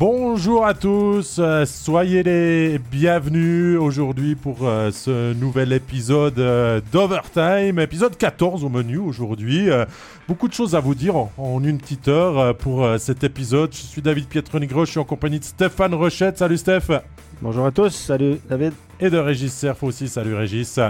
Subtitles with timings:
[0.00, 7.78] Bonjour à tous, euh, soyez les bienvenus aujourd'hui pour euh, ce nouvel épisode euh, d'Overtime,
[7.78, 9.68] épisode 14 au menu aujourd'hui.
[9.68, 9.84] Euh,
[10.26, 13.74] beaucoup de choses à vous dire en, en une petite heure pour cet épisode.
[13.74, 16.38] Je suis David Pietronigro, je suis en compagnie de Stéphane Rochette.
[16.38, 17.02] Salut Steph
[17.42, 18.72] Bonjour à tous, salut David.
[19.00, 20.08] Et de Régis Cerf aussi.
[20.08, 20.80] Salut Régis.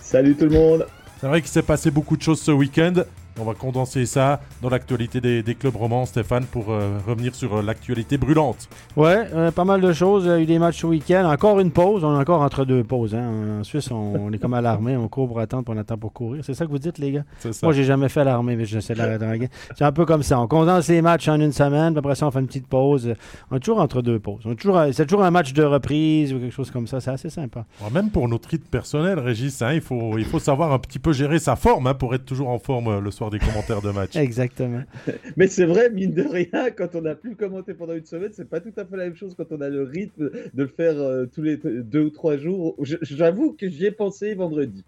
[0.00, 0.86] Salut tout le monde.
[1.20, 3.02] C'est vrai qu'il s'est passé beaucoup de choses ce week-end.
[3.40, 7.56] On va condenser ça dans l'actualité des, des clubs romans, Stéphane, pour euh, revenir sur
[7.56, 8.68] euh, l'actualité brûlante.
[8.96, 10.24] Ouais, euh, pas mal de choses.
[10.26, 11.28] Il y a eu des matchs ce week-end.
[11.28, 12.04] Encore une pause.
[12.04, 13.12] On est encore entre deux pauses.
[13.14, 13.58] hein.
[13.60, 14.96] En Suisse, on, on est comme à l'armée.
[14.96, 16.44] On court pour attendre, puis on attend pour courir.
[16.44, 17.24] C'est ça que vous dites, les gars?
[17.64, 19.48] Moi, j'ai jamais fait l'armée, mais j'essaie de la draguer.
[19.76, 20.38] C'est un peu comme ça.
[20.38, 23.14] On condense les matchs en une semaine, puis après ça, on fait une petite pause.
[23.50, 24.42] On est toujours entre deux pauses.
[24.44, 27.00] On est toujours, c'est toujours un match de reprise ou quelque chose comme ça.
[27.00, 27.64] C'est assez sympa.
[27.80, 31.00] Alors, même pour notre rythme personnel, Régis, hein, il, faut, il faut savoir un petit
[31.00, 33.90] peu gérer sa forme hein, pour être toujours en forme le soir des commentaires de
[33.90, 34.16] match.
[34.16, 34.82] Exactement.
[35.36, 38.48] Mais c'est vrai, mine de rien, quand on n'a plus commenté pendant une semaine, c'est
[38.48, 40.96] pas tout à fait la même chose quand on a le rythme de le faire
[40.98, 42.76] euh, tous les deux ou trois jours.
[43.02, 44.84] J'avoue que j'y ai pensé vendredi.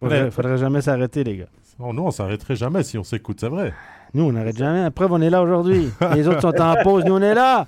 [0.00, 0.30] Faudrait, Ouais.
[0.30, 1.48] faudrait jamais s'arrêter, les gars.
[1.78, 3.72] Oh, nous, on s'arrêterait jamais si on s'écoute, c'est vrai.
[4.14, 4.90] Nous, on n'arrête jamais.
[4.90, 5.88] Preuve, on est là aujourd'hui.
[6.14, 7.04] Les autres sont en pause.
[7.04, 7.66] Nous, on est là.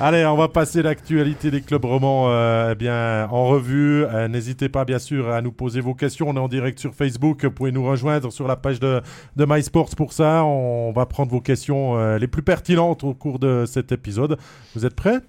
[0.00, 4.04] Allez, on va passer l'actualité des clubs romans euh, eh bien, en revue.
[4.04, 6.28] Euh, N'hésitez pas, bien sûr, à nous poser vos questions.
[6.28, 7.44] On est en direct sur Facebook.
[7.44, 9.00] Vous pouvez nous rejoindre sur la page de,
[9.36, 10.44] de MySports pour ça.
[10.44, 14.36] On va prendre vos questions euh, les plus pertinentes au cours de cet épisode.
[14.74, 15.20] Vous êtes prêts?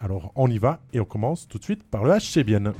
[0.00, 2.72] Alors, on y va et on commence tout de suite par le HC Bienne.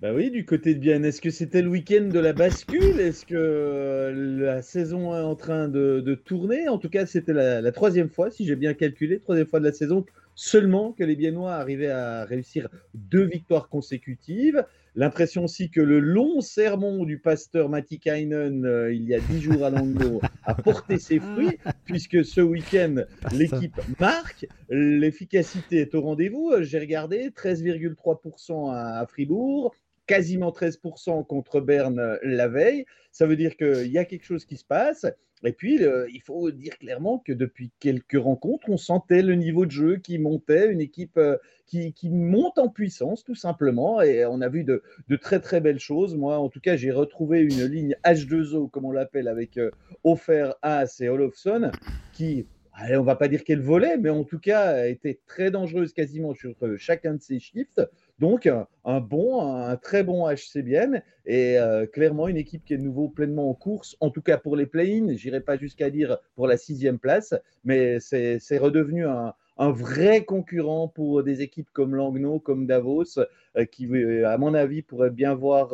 [0.00, 3.00] Bah oui, du côté de Bienne, est-ce que c'était le week-end de la bascule?
[3.00, 6.68] Est-ce que euh, la saison est en train de, de tourner?
[6.68, 9.64] En tout cas, c'était la, la troisième fois, si j'ai bien calculé, troisième fois de
[9.64, 14.64] la saison seulement que les Biennois arrivaient à réussir deux victoires consécutives.
[14.94, 19.64] L'impression aussi que le long sermon du pasteur Matikainen euh, il y a dix jours
[19.64, 23.02] à Langnau a porté ses fruits, puisque ce week-end,
[23.32, 26.52] l'équipe marque, l'efficacité est au rendez-vous.
[26.60, 29.74] J'ai regardé 13,3% à à Fribourg,
[30.08, 32.84] quasiment 13% contre Berne euh, la veille.
[33.12, 35.06] Ça veut dire qu'il y a quelque chose qui se passe.
[35.44, 35.80] Et puis,
[36.12, 40.18] il faut dire clairement que depuis quelques rencontres, on sentait le niveau de jeu qui
[40.18, 41.36] montait, une équipe euh,
[41.66, 44.02] qui, monte en puissance, tout simplement.
[44.02, 44.82] Et on a vu de,
[45.20, 46.16] très, très belles choses.
[46.16, 49.70] Moi, en tout cas, j'ai retrouvé une ligne H2O, comme on l'appelle, avec euh,
[50.02, 51.70] Offer, Haas et Olofsson,
[52.12, 55.92] qui, allez, on va pas dire qu'elle volait, mais en tout cas, été très dangereuse
[55.92, 57.80] quasiment sur chacun de ses shifts.
[58.18, 58.48] Donc,
[58.84, 62.82] un, bon, un très bon HC Bienne et euh, clairement une équipe qui est de
[62.82, 65.14] nouveau pleinement en course, en tout cas pour les play-in.
[65.14, 67.34] J'irai pas jusqu'à dire pour la sixième place,
[67.64, 73.18] mais c'est redevenu un, vrai concurrent pour des équipes comme Langnau, comme Davos,
[73.56, 75.68] euh, qui, euh, à mon avis, pourraient bien voir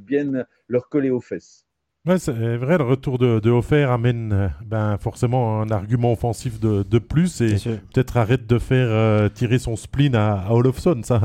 [0.00, 1.65] bien leur coller aux fesses.
[2.06, 6.60] Ouais, c'est vrai, le retour de, de Hofer amène euh, ben, forcément un argument offensif
[6.60, 7.56] de, de plus et
[7.92, 11.00] peut-être arrête de faire euh, tirer son spleen à, à Olofsson.
[11.02, 11.20] Ça,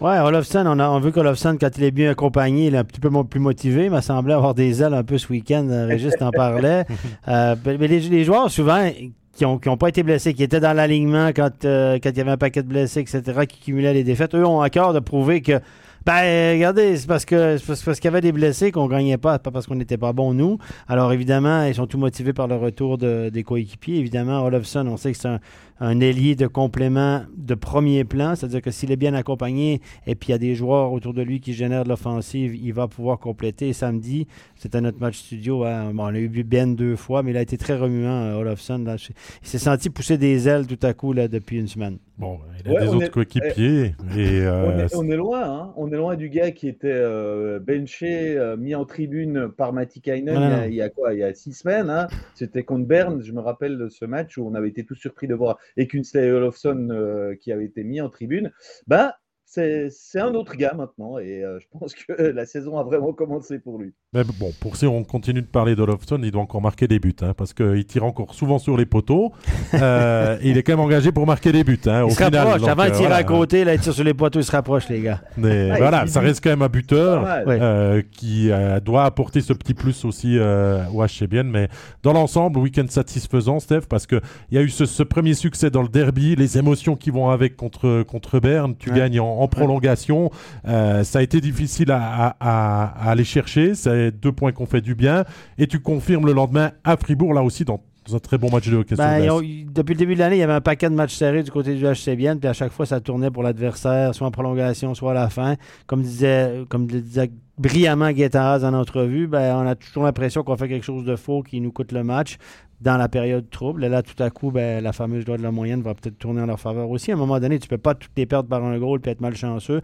[0.00, 2.84] Ouais, Olofsson, on a, on vu qu'Olofsson, quand il est bien accompagné, il est un
[2.84, 3.84] petit peu plus motivé.
[3.84, 5.66] Il m'a semblé avoir des ailes un peu ce week-end.
[5.70, 6.84] Euh, Régis t'en parlait.
[7.28, 8.86] Euh, ben- mais les, les joueurs, souvent,
[9.34, 12.18] qui n'ont qui ont pas été blessés, qui étaient dans l'alignement quand, euh, quand il
[12.18, 14.92] y avait un paquet de blessés, etc., qui cumulaient les défaites, eux ont à cœur
[14.92, 15.60] de prouver que,
[16.06, 19.38] ben, regardez, c'est parce que c'est parce, qu'il y avait des blessés qu'on gagnait pas,
[19.38, 20.58] pas parce qu'on n'était pas bons, nous.
[20.86, 23.98] Alors, évidemment, ils sont tout motivés par le retour de- des coéquipiers.
[23.98, 25.40] Évidemment, Olofsson, on sait que c'est un,
[25.80, 30.28] un ailier de complément de premier plan, c'est-à-dire que s'il est bien accompagné et puis
[30.28, 33.18] il y a des joueurs autour de lui qui génèrent de l'offensive, il va pouvoir
[33.18, 33.72] compléter.
[33.72, 34.26] Samedi,
[34.56, 35.64] c'était notre match studio.
[35.64, 35.92] hein.
[35.92, 38.78] Bon, on a eu Ben deux fois, mais il a été très remuant, euh, Olofsson.
[38.84, 38.96] là.
[39.42, 41.98] Il s'est senti pousser des ailes tout à coup là, depuis une semaine.
[42.18, 43.94] bon, il a Ouais, des autres est- coéquipiers.
[44.16, 45.72] et, On euh, est, on est loin, hein.
[45.76, 50.04] on est loin du gars qui était euh, benché, euh, mis en tribune par il,
[50.06, 50.64] y a- non.
[50.68, 51.12] il y a quoi?
[51.12, 51.90] Il y a six semaines.
[51.90, 52.06] hein.
[52.34, 55.26] C'était contre Berne, je me rappelle de ce match où on avait été tous surpris
[55.26, 55.86] de voir Et
[56.30, 58.52] Olofsson euh, qui avaient été mis en tribune.
[58.86, 59.18] Bah,
[59.54, 63.58] c'est un autre gars maintenant et euh, je pense que la saison a vraiment commencé
[63.58, 63.92] pour lui.
[64.12, 67.14] Mais bon, pour si on continue de parler d'Olofsson, il doit encore marquer des buts,
[67.22, 69.32] hein, parce qu'il tire encore souvent sur les poteaux.
[69.74, 71.80] Euh, et il est quand même engagé pour marquer des buts.
[71.86, 72.60] Hein, au Il se final, rapproche.
[72.60, 73.16] donc, Avant, il euh, tire voilà.
[73.16, 75.20] à côté, là, il tire sur les poteaux, il se rapproche, les gars.
[75.36, 77.24] Mais Ah, voilà, il ça reste quand même un buteur.
[77.48, 81.48] euh, qui euh, doit apporter ce petit plus aussi euh, au HC Bienne.
[81.50, 81.68] Mais
[82.04, 84.20] dans l'ensemble, week-end satisfaisant, Steph, parce qu'il
[84.52, 87.56] y a eu ce, ce premier succès dans le derby, les émotions qui vont avec
[87.56, 88.76] contre, contre Berne.
[88.78, 88.96] Tu Ouais.
[88.98, 90.30] gagnes en, en prolongation.
[90.66, 93.74] Euh, ça a été difficile à, à- à- à aller chercher.
[93.74, 95.24] C'est deux points qu'on fait du bien.
[95.58, 97.80] Et tu confirmes le lendemain à Fribourg, là aussi, dans,
[98.12, 100.42] un très bon match de hockey Ben, ont- depuis le début de l'année, il y
[100.42, 102.84] avait un paquet de matchs serrés du côté du HC Bienne, puis à chaque fois,
[102.84, 105.54] ça tournait pour l'adversaire, soit en prolongation, soit à la fin.
[105.86, 110.56] Comme disait, comme le disait brillamment Guetta en entrevue, ben, on a toujours l'impression qu'on
[110.56, 112.36] fait quelque chose de faux qui nous coûte le match.
[112.80, 113.84] Dans la période trouble.
[113.84, 116.42] Et là, tout à coup, ben, la fameuse loi de la moyenne va peut-être tourner
[116.42, 117.10] en leur faveur aussi.
[117.10, 119.10] À un moment donné, tu ne peux pas toutes les perdre par un goal et
[119.10, 119.80] être malchanceux.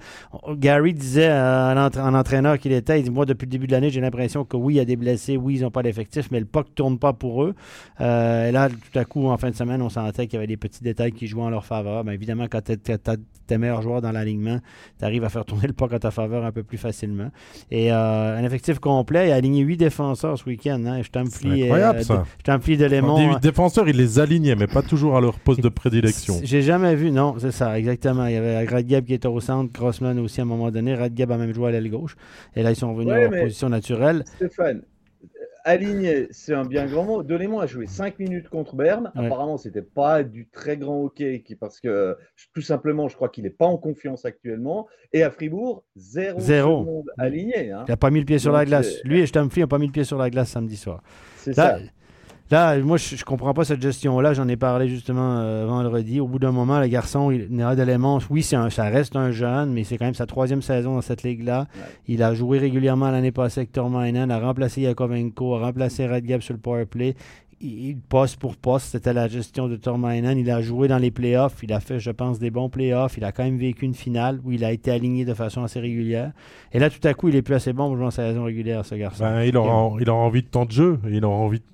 [0.57, 4.01] Gary disait en entraîneur qu'il était, il dit, moi, depuis le début de l'année, j'ai
[4.01, 6.47] l'impression que oui, il y a des blessés, oui, ils n'ont pas d'effectif, mais le
[6.47, 7.55] POC ne tourne pas pour eux.
[8.01, 10.47] Euh, et là, tout à coup, en fin de semaine, on sentait qu'il y avait
[10.47, 12.05] des petits détails qui jouaient en leur faveur.
[12.05, 12.77] Mais évidemment, quand tu
[13.47, 14.59] tes meilleurs joueurs dans l'alignement,
[14.99, 17.31] tu arrives à faire tourner le POC en ta faveur un peu plus facilement.
[17.71, 20.81] Et euh, un effectif complet, il a aligné huit défenseurs ce week-end.
[20.87, 21.03] Hein.
[21.03, 23.19] Je t'emplis d'éléments.
[23.19, 26.35] Des huit défenseurs, il les alignait, mais pas toujours à leur poste de prédilection.
[26.43, 28.27] J'ai jamais vu, non, c'est ça, exactement.
[28.27, 30.95] Il y avait Radgeb qui était au centre, Grossman aussi à un moment donné.
[30.95, 32.17] Radgeb a même joué à l'aile gauche.
[32.57, 34.25] Et là, ils sont revenus en position naturelle.
[34.37, 34.83] Stéphane,
[35.65, 37.23] aligné, c'est un bien grand mot.
[37.23, 39.11] Delémont a joué 5 minutes contre Berne.
[39.15, 42.17] Apparemment, c'était pas du très grand hockey parce que
[42.55, 44.87] tout simplement, je crois qu'il n'est pas en confiance actuellement.
[45.13, 47.05] Et à Fribourg, zéro, zéro.
[47.19, 47.73] aligné.
[47.73, 47.85] Hein.
[47.87, 49.03] Il n'a pas mis le pied sur la glace.
[49.05, 51.03] Lui et Stampfli n'ont pas mis le pied sur la glace samedi soir.
[51.37, 51.79] C'est ça.
[52.51, 54.35] Là, moi, je, ne comprends pas cette gestion-là.
[54.35, 56.19] J'en ai parlé justement euh, vendredi.
[56.19, 58.19] Au bout d'un moment, le garçon, il n'a d'éléments.
[58.29, 61.69] Oui, ça reste un jeune, mais c'est quand même sa troisième saison dans cette ligue-là.
[62.09, 66.55] Il a joué régulièrement l'année passée avec Tormainen, a remplacé Yakovenko, a remplacé Radgeb sur
[66.55, 67.15] le powerplay.
[67.63, 70.39] Il, poste pour poste, c'était la gestion de Tormainen.
[70.39, 71.63] Il a joué dans les playoffs.
[71.63, 73.19] Il a fait, je pense, des bons playoffs.
[73.19, 75.79] Il a quand même vécu une finale où il a été aligné de façon assez
[75.79, 76.33] régulière.
[76.73, 78.87] Et là, tout à coup, il est plus assez bon pour jouer en saison régulière,
[78.87, 79.25] ce garçon.
[79.25, 80.99] Ben, il, aura, il aura envie de temps de jeu.
[81.07, 81.65] Il aura envie de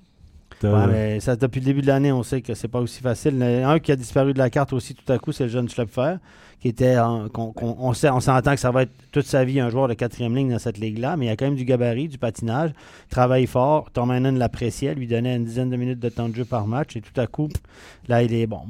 [0.63, 3.41] mais ça, depuis le début de l'année, on sait que c'est pas aussi facile.
[3.41, 6.15] Un qui a disparu de la carte aussi tout à coup, c'est le jeune Schlepfer,
[6.59, 9.87] qui était, on, sait, on s'entend que ça va être toute sa vie un joueur
[9.87, 12.17] de quatrième ligne dans cette ligue-là, mais il y a quand même du gabarit, du
[12.17, 12.71] patinage,
[13.09, 13.91] travaille fort.
[13.91, 17.01] Tormanen l'appréciait, lui donnait une dizaine de minutes de temps de jeu par match, et
[17.01, 17.49] tout à coup,
[18.07, 18.61] là, il est bon.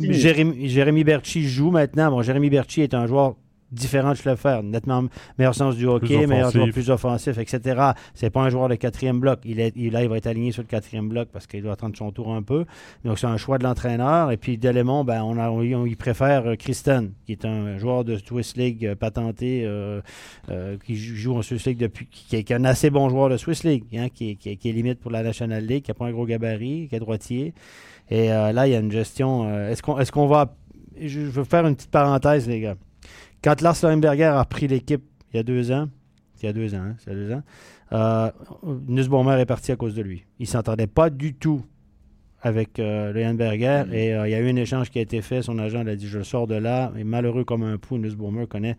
[0.00, 2.10] Jérémy, Jérémy Berchi joue maintenant.
[2.10, 3.36] Bon, Jérémy Berchi est un joueur
[3.70, 5.04] différent de faire nettement
[5.38, 7.92] meilleur sens du hockey, meilleur joueur plus offensif, etc.
[8.14, 9.40] C'est pas un joueur de quatrième bloc.
[9.44, 11.72] Il est, il, là, il va être aligné sur le quatrième bloc parce qu'il doit
[11.72, 12.64] attendre son tour un peu.
[13.04, 14.30] Donc, c'est un choix de l'entraîneur.
[14.30, 18.04] Et puis, d'éléments, ben, on, a, on, y préfère euh, Kristen, qui est un joueur
[18.04, 20.00] de Swiss League euh, patenté, euh,
[20.84, 23.84] qui joue en Swiss League depuis, qui, est un assez bon joueur de Swiss League,
[23.94, 26.88] hein, qui, qui, est limite pour la National League, qui n'a pas un gros gabarit,
[26.88, 27.54] qui est droitier.
[28.10, 29.68] Et là, il y a une gestion.
[29.68, 30.54] est-ce qu'on est qu'on va.
[30.98, 32.76] Je veux faire une petite parenthèse, les gars.
[33.42, 35.02] Quand Lars Leinberger a pris l'équipe
[35.32, 35.88] il y a deux ans,
[36.42, 37.42] il y a deux ans, hein, c'est deux ans,
[37.92, 38.30] euh,
[38.86, 40.24] Nussbaumer est parti à cause de lui.
[40.38, 41.62] Il ne s'entendait pas du tout
[42.40, 43.92] avec euh, Leinberger mm.
[43.92, 45.42] et euh, il y a eu un échange qui a été fait.
[45.42, 46.92] Son agent a dit Je sors de là.
[46.96, 48.76] Et malheureux comme un pou, Nussbaumer connaît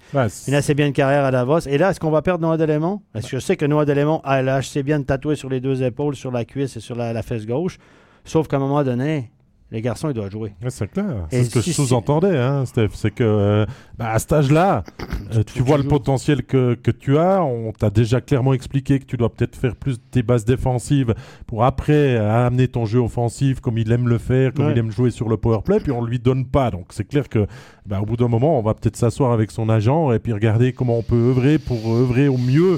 [0.47, 1.67] une assez bien carrière à Davos.
[1.67, 3.01] Et là, est-ce qu'on va perdre Noah Delémont?
[3.13, 5.83] Parce que je sais que Noah Delémont a assez bien de tatouer sur les deux
[5.83, 7.77] épaules, sur la cuisse et sur la fesse gauche.
[8.23, 9.31] Sauf qu'à un moment donné,
[9.71, 10.53] les garçons, ils doivent jouer.
[10.69, 11.27] c'est clair.
[11.29, 12.89] C'est ce que je sous-entendais, hein, Steph.
[12.93, 13.65] C'est que euh,
[13.99, 14.83] bah, à cet âge-là,
[15.35, 17.43] euh, tu, vois le potentiel que, que, tu as.
[17.43, 21.13] On t'a déjà clairement expliqué que tu dois peut-être faire plus tes bases défensives
[21.45, 24.91] pour après euh, amener ton jeu offensif comme il aime le faire, comme il aime
[24.91, 25.79] jouer sur le power play.
[25.79, 26.71] Puis on lui donne pas.
[26.71, 27.45] Donc c'est clair que
[27.85, 30.73] bah, au bout d'un moment, on va peut-être s'asseoir avec son agent et puis regarder
[30.73, 32.77] comment on peut œuvrer pour œuvrer au mieux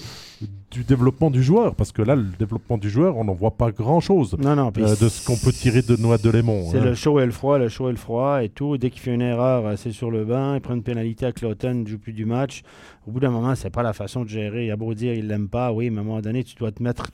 [0.71, 3.71] du développement du joueur, parce que là, le développement du joueur, on n'en voit pas
[3.71, 6.69] grand-chose non, non, euh, de ce qu'on peut tirer de Noix de Lémon.
[6.71, 6.85] C'est hein.
[6.85, 8.77] le chaud et le froid, le chaud et le froid et tout.
[8.77, 11.33] Dès qu'il fait une erreur, euh, c'est sur le banc, il prend une pénalité à
[11.33, 12.63] Cloton, il ne joue plus du match.
[13.05, 14.65] Au bout d'un moment, c'est pas la façon de gérer.
[14.65, 16.71] Il a beau dire il l'aime pas, oui, mais à un moment donné, tu dois
[16.71, 17.11] te mettre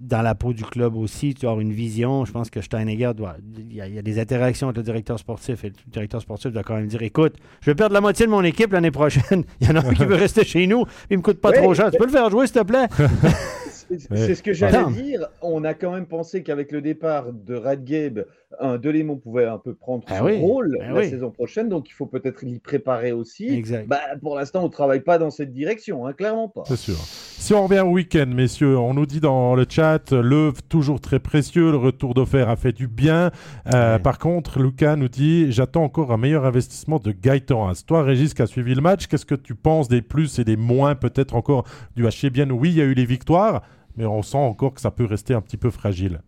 [0.00, 2.24] dans la peau du club aussi, tu as une vision.
[2.24, 3.36] Je pense que Steinegger doit.
[3.56, 6.76] Il y, a, des interactions avec le directeur sportif et le directeur sportif doit quand
[6.76, 9.44] même dire écoute, je vais perdre la moitié de mon équipe l'année prochaine.
[9.60, 11.74] Il y en a un qui veut rester chez nous, il me coûte pas trop
[11.74, 11.90] cher.
[11.90, 12.86] Tu peux le faire jouer, s'il te plaît?
[13.98, 15.26] C'est ce que j'allais dire.
[15.42, 18.24] On a quand même pensé qu'avec le départ de Radgabe,
[18.58, 21.92] un Delémont pouvait un peu prendre ah son rôle ah la saison prochaine, donc il
[21.92, 23.62] faut peut-être l'y préparer aussi.
[23.86, 26.64] Bah, pour l'instant, on ne travaille pas dans cette direction, hein, clairement pas.
[26.66, 26.96] C'est sûr.
[26.96, 31.20] Si on revient au week-end, messieurs, on nous dit dans le chat, l'œuvre toujours très
[31.20, 33.30] précieux, le retour d'offert a fait du bien.
[33.72, 38.34] Euh, par contre, Lucas nous dit, j'attends encore un meilleur investissement de Gaëtan Toi, Régis,
[38.34, 41.34] qui a suivi le match, qu'est-ce que tu penses des plus et des moins peut-être
[41.34, 41.64] encore
[41.96, 42.50] du bien?
[42.50, 43.62] Oui, il y a eu les victoires,
[43.96, 46.20] mais on sent encore que ça peut rester un petit peu fragile.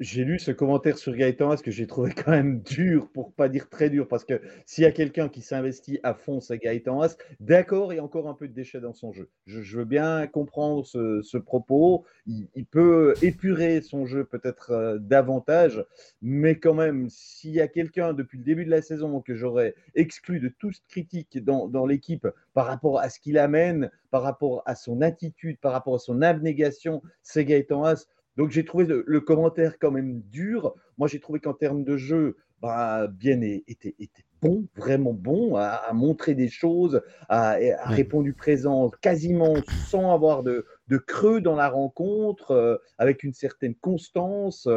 [0.00, 3.48] J'ai lu ce commentaire sur Gaëtan ce que j'ai trouvé quand même dur, pour pas
[3.48, 7.00] dire très dur, parce que s'il y a quelqu'un qui s'investit à fond, c'est Gaëtan
[7.00, 7.16] As.
[7.40, 9.30] D'accord, il y a encore un peu de déchets dans son jeu.
[9.46, 12.04] Je, veux bien comprendre ce, propos.
[12.26, 15.84] Il, peut épurer son jeu peut-être euh, davantage,
[16.20, 19.74] mais quand même, s'il y a quelqu'un depuis le début de la saison que j'aurais
[19.94, 24.62] exclu de toute critique dans, dans l'équipe par rapport à ce qu'il amène, par rapport
[24.66, 28.06] à son attitude, par rapport à son abnégation, c'est Gaëtan As.
[28.36, 30.74] Donc j'ai trouvé le, commentaire quand même dur.
[30.98, 35.90] Moi j'ai trouvé qu'en termes de jeu, bah, Bien était, était bon, vraiment bon, à,
[35.92, 39.54] montrer des choses, à, à répondu présent quasiment
[39.88, 44.68] sans avoir de, de creux dans la rencontre, avec une certaine constance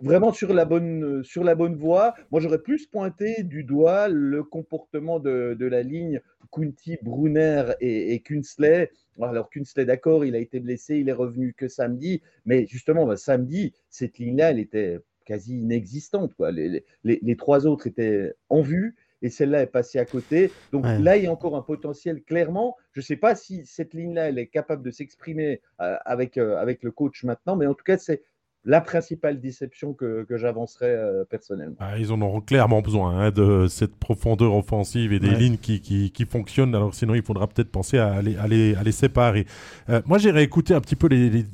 [0.00, 2.14] vraiment sur la bonne, sur la bonne voie.
[2.30, 6.20] Moi, j'aurais plus pointé du doigt le comportement de, de la ligne
[6.52, 8.90] Kunti, Brunner et, et Kunsley.
[9.20, 13.16] Alors, Kunsley, d'accord, il a été blessé, il est revenu que samedi, mais justement, bah,
[13.16, 16.34] samedi, cette ligne-là, elle était quasi inexistante.
[16.34, 16.50] Quoi.
[16.50, 20.50] Les, les, les, trois autres étaient en vue et celle-là est passée à côté.
[20.72, 22.76] Donc là, il y a encore un potentiel clairement.
[22.92, 26.56] Je ne sais pas si cette ligne-là, elle est capable de s'exprimer euh, avec, euh,
[26.56, 28.22] avec le coach maintenant, mais en tout cas, c'est
[28.64, 31.76] la principale déception que, que j'avancerais euh, personnellement.
[31.78, 35.80] Ah, ils en auront clairement besoin hein, de cette profondeur offensive et des lignes qui,
[35.80, 36.74] qui, qui, fonctionnent.
[36.74, 39.46] Alors sinon, il faudra peut-être penser à les, à les, à les séparer.
[39.88, 41.44] Euh, moi, j'ai réécouté un petit peu les,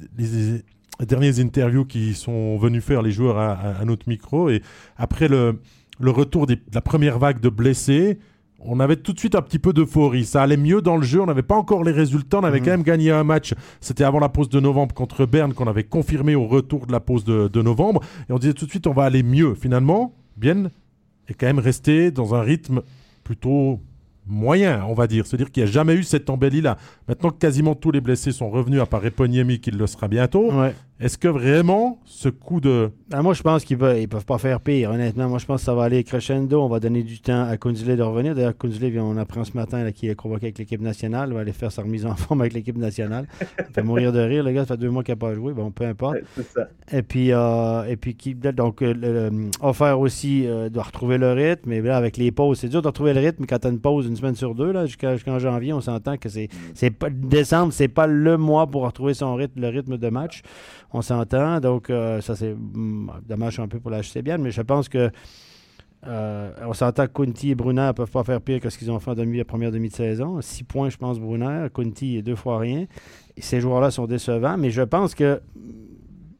[1.06, 4.50] dernières interviews qui sont venus faire les joueurs à, notre micro.
[4.50, 4.62] Et
[4.96, 5.60] après le,
[6.00, 8.18] le retour des, de la première vague de blessés,
[8.58, 10.24] on avait tout de suite un petit peu d'euphorie.
[10.24, 11.20] Ça allait mieux dans le jeu.
[11.20, 12.38] On n'avait pas encore les résultats.
[12.38, 12.64] On avait mmh.
[12.64, 13.54] quand même gagné un match.
[13.80, 17.00] C'était avant la pause de novembre contre Berne qu'on avait confirmé au retour de la
[17.00, 18.00] pause de, de, novembre.
[18.28, 19.54] Et on disait tout de suite, on va aller mieux.
[19.54, 20.68] Finalement, Bien
[21.28, 22.82] est quand même resté dans un rythme
[23.24, 23.80] plutôt
[24.26, 25.26] moyen, on va dire.
[25.26, 26.76] C'est-à-dire qu'il n'y a jamais eu cette embellie-là.
[27.08, 30.52] Maintenant que quasiment tous les blessés sont revenus, à part Eponiemi qui le sera bientôt,
[30.52, 30.74] ouais.
[30.98, 32.90] Est-ce que vraiment ce coup de...
[33.12, 35.28] Ah, moi, je pense qu'ils ne peuvent, peuvent pas faire pire, honnêtement.
[35.28, 36.62] Moi, je pense que ça va aller crescendo.
[36.62, 38.34] On va donner du temps à Kunzle de revenir.
[38.34, 41.28] D'ailleurs, Kunzle, on apprend ce matin qu'il est convoqué avec l'équipe nationale.
[41.28, 43.28] Il va aller faire sa remise en forme avec l'équipe nationale.
[43.58, 44.64] Il fait mourir de rire, le gars.
[44.64, 45.52] Ça fait deux mois qu'il n'a pas joué.
[45.52, 46.16] Bon, peu importe.
[46.90, 51.68] Et puis, euh, et puis qui, donc, euh, offert aussi euh, doit retrouver le rythme.
[51.68, 53.80] Mais là, avec les pauses, c'est dur de retrouver le rythme quand tu as une
[53.80, 55.74] pause une semaine sur deux, là, jusqu'en jusqu janvier.
[55.74, 59.60] On s'entend que c'est, c'est pas, décembre, c'est pas le mois pour retrouver son rythme,
[59.60, 60.42] le rythme de match.
[60.96, 61.60] On s'entend.
[61.60, 65.10] Donc, euh, ça, c'est mm, dommage un peu pour la bien, mais je pense que
[66.06, 68.90] euh, on s'entend que Kunti et Brunner ne peuvent pas faire pire que ce qu'ils
[68.90, 70.40] ont fait en demi, la première demi de saison.
[70.40, 71.66] Six points, je pense, Brunner.
[71.74, 72.86] Kunti est deux fois rien.
[73.36, 75.42] Ces joueurs-là sont décevants, mais je pense que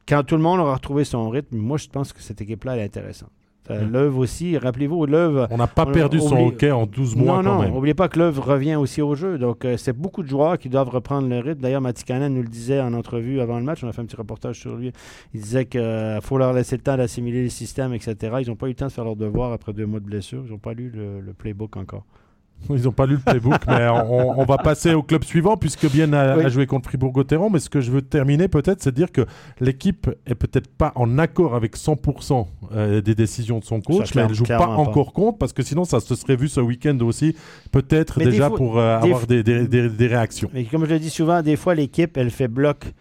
[0.09, 2.85] quand tout le monde aura retrouvé son rythme, moi, je pense que cette équipe-là est
[2.85, 3.33] intéressante.
[3.71, 3.87] Euh.
[3.87, 5.49] L'œuvre aussi, rappelez-vous, l'œuvre.
[5.51, 7.43] On n'a pas on, perdu on, son hockey en 12 mois.
[7.43, 9.39] Non, quand non, n'oubliez pas que l'œuvre revient aussi au jeu.
[9.39, 11.61] Donc, euh, c'est beaucoup de joueurs qui doivent reprendre le rythme.
[11.61, 13.83] D'ailleurs, Matikanen nous le disait en entrevue avant le match.
[13.85, 14.93] On a fait un petit reportage sur lui.
[15.35, 18.37] Il disait qu'il euh, faut leur laisser le temps d'assimiler les systèmes, etc.
[18.41, 20.43] Ils n'ont pas eu le temps de faire leur devoir après deux mois de blessure.
[20.47, 22.05] Ils n'ont pas lu le, le playbook encore.
[22.71, 25.91] Ils n'ont pas lu le playbook, mais on, on, va passer au club suivant puisque
[25.91, 26.45] Bien a, oui.
[26.45, 27.51] a joué contre Fribourg-Gotteron.
[27.51, 29.25] Mais ce que je veux terminer peut-être, c'est de dire que
[29.61, 34.23] l'équipe est peut-être pas en accord avec 100% euh, des décisions de son coach, mais
[34.23, 36.99] elle ne joue pas, encore contre parce que sinon ça se serait vu ce week-end
[37.01, 37.37] aussi,
[37.73, 40.51] peut-être déjà fois, pour euh, avoir des, des, des, des, réactions.
[40.53, 42.93] Mais comme je le dis souvent, des fois l'équipe, elle fait bloc.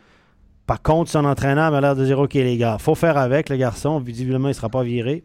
[0.68, 3.58] Par contre, son entraîneur a l'air de dire OK, les gars, faut faire avec, le
[3.58, 4.00] garçon.
[4.00, 5.24] Visiblement, il ne sera pas viré.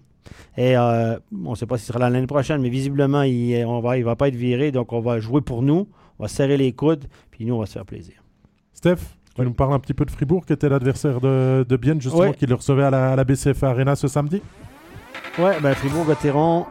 [0.56, 3.82] Et euh, on ne sait pas si ce sera l'année prochaine, mais visiblement, il ne
[3.82, 4.72] va, il va pas être viré.
[4.72, 5.88] Donc, on va jouer pour nous.
[6.18, 7.06] On va serrer les coudes.
[7.30, 8.22] Puis nous, on va se faire plaisir.
[8.74, 9.44] Steph, tu oui.
[9.44, 12.34] nous parles un petit peu de Fribourg, qui était l'adversaire de, de Bienne, justement, oui.
[12.34, 14.42] qui le recevait à la, à la, BCF Arena ce samedi
[15.38, 16.66] Oui, ben Fribourg-Gotteron,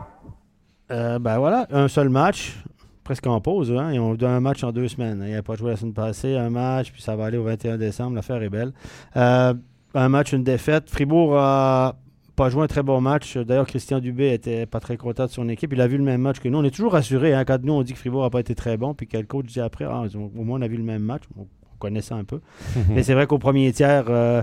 [0.92, 2.58] euh, ben voilà, un seul match,
[3.04, 3.72] presque en pause.
[3.72, 5.24] Hein, et on donne un match en deux semaines.
[5.26, 7.78] Il n'a pas joué la semaine passée, un match, puis ça va aller au 21
[7.78, 8.16] décembre.
[8.16, 8.74] L'affaire est belle.
[9.16, 9.54] Euh,
[9.94, 10.90] un match, une défaite.
[10.90, 11.96] Fribourg a
[12.40, 13.36] pas joué un très bon match.
[13.36, 15.74] D'ailleurs, Christian Dubé était pas très content de son équipe.
[15.74, 16.58] Il a vu le même match que nous.
[16.58, 18.78] On est toujours rassurés hein, quand nous on dit que Fribourg n'a pas été très
[18.78, 21.24] bon, puis quel coach dit après, ah, au moins on a vu le même match.
[21.38, 21.46] On,
[21.80, 22.40] connaît ça un peu.
[22.90, 24.42] Mais c'est vrai qu'au premier tiers, euh,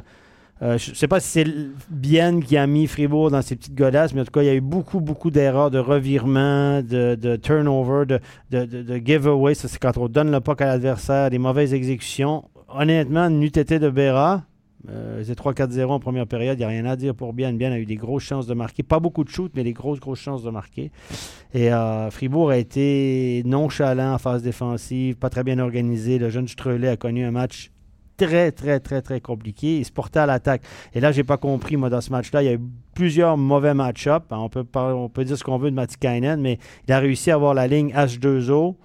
[0.61, 1.47] euh, je ne sais pas si c'est
[1.91, 4.51] Bienne qui a mis Fribourg dans ses petites godasses, mais en tout cas, il y
[4.51, 9.55] a eu beaucoup, beaucoup d'erreurs, de revirements, de, de turnover, de, de, de, de giveaway.
[9.55, 12.45] Ça, c'est quand on donne le puck à l'adversaire, des mauvaises exécutions.
[12.69, 14.45] Honnêtement, n'eût été de Béra,
[14.89, 16.57] euh, c'est 3-4-0 en première période.
[16.57, 17.53] Il n'y a rien à dire pour Bien.
[17.53, 18.83] Bien a eu des grosses chances de marquer.
[18.83, 20.91] Pas beaucoup de shoots, mais des grosses, grosses chances de marquer.
[21.55, 26.19] Et euh, Fribourg a été nonchalant en phase défensive, pas très bien organisé.
[26.19, 27.71] Le jeune Strelay a connu un match
[28.17, 29.79] très, très, très, très compliqué.
[29.79, 30.63] Il se portait à l'attaque.
[30.95, 32.61] Et là, j'ai pas compris, moi, dans ce match-là, il y a eu
[32.95, 34.27] plusieurs mauvais match-ups.
[34.31, 37.35] On peut, on peut dire ce qu'on veut de Matikainen, mais il a réussi à
[37.35, 38.77] avoir la ligne H2O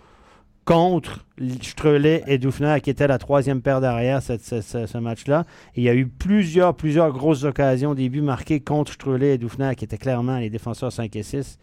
[0.65, 1.25] contre
[1.62, 5.46] Strelay et Dufner, qui était la troisième paire derrière ce, ce, ce match-là.
[5.75, 9.74] Il y a eu plusieurs, plusieurs grosses occasions, des buts marqués contre Strelay et Dufner,
[9.75, 11.58] qui étaient clairement les défenseurs 5 et 6.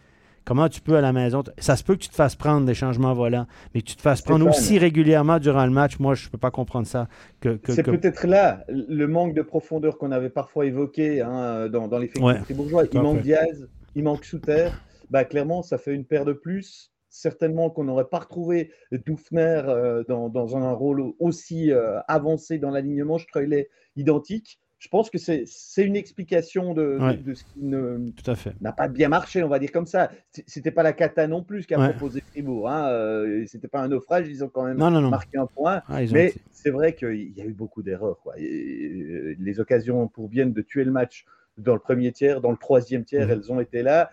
[0.45, 2.73] Comment tu peux à la maison Ça se peut que tu te fasses prendre des
[2.73, 5.99] changements volants, mais que tu te fasses prendre aussi régulièrement durant le match.
[5.99, 7.07] Moi, je ne peux pas comprendre ça.
[7.39, 7.91] Que, que, c'est que...
[7.91, 12.23] peut-être là le manque de profondeur qu'on avait parfois évoqué hein, dans, dans les faits
[12.23, 12.39] ouais.
[12.39, 12.85] fribourgeois.
[12.91, 14.69] Il manque Diaz, il manque Souter.
[15.11, 20.03] Bah, clairement, ça fait une paire de plus certainement qu'on n'aurait pas retrouvé Dufner euh,
[20.07, 23.17] dans, dans, un rôle aussi euh, avancé dans l'alignement.
[23.17, 24.59] Streulet identique.
[24.77, 25.45] je pense que c'est
[25.77, 26.97] une explication de,
[27.33, 27.65] ce qui
[28.61, 30.11] n'a pas bien marché, on va dire comme ça.
[30.47, 32.69] C'était pas la cata non plus qu'a proposé Fribourg.
[32.69, 32.89] Hein.
[32.89, 34.77] Euh, C'était pas un naufrage, ils ont quand même
[35.09, 35.81] marqué un point.
[35.89, 38.19] Ah, mais c'est vrai qu'il y a eu beaucoup d'erreurs.
[38.37, 41.25] Euh, les occasions pour Vienne de tuer le match
[41.57, 43.31] dans le premier tiers, dans le troisième tiers, mmh.
[43.31, 44.11] elles ont été là.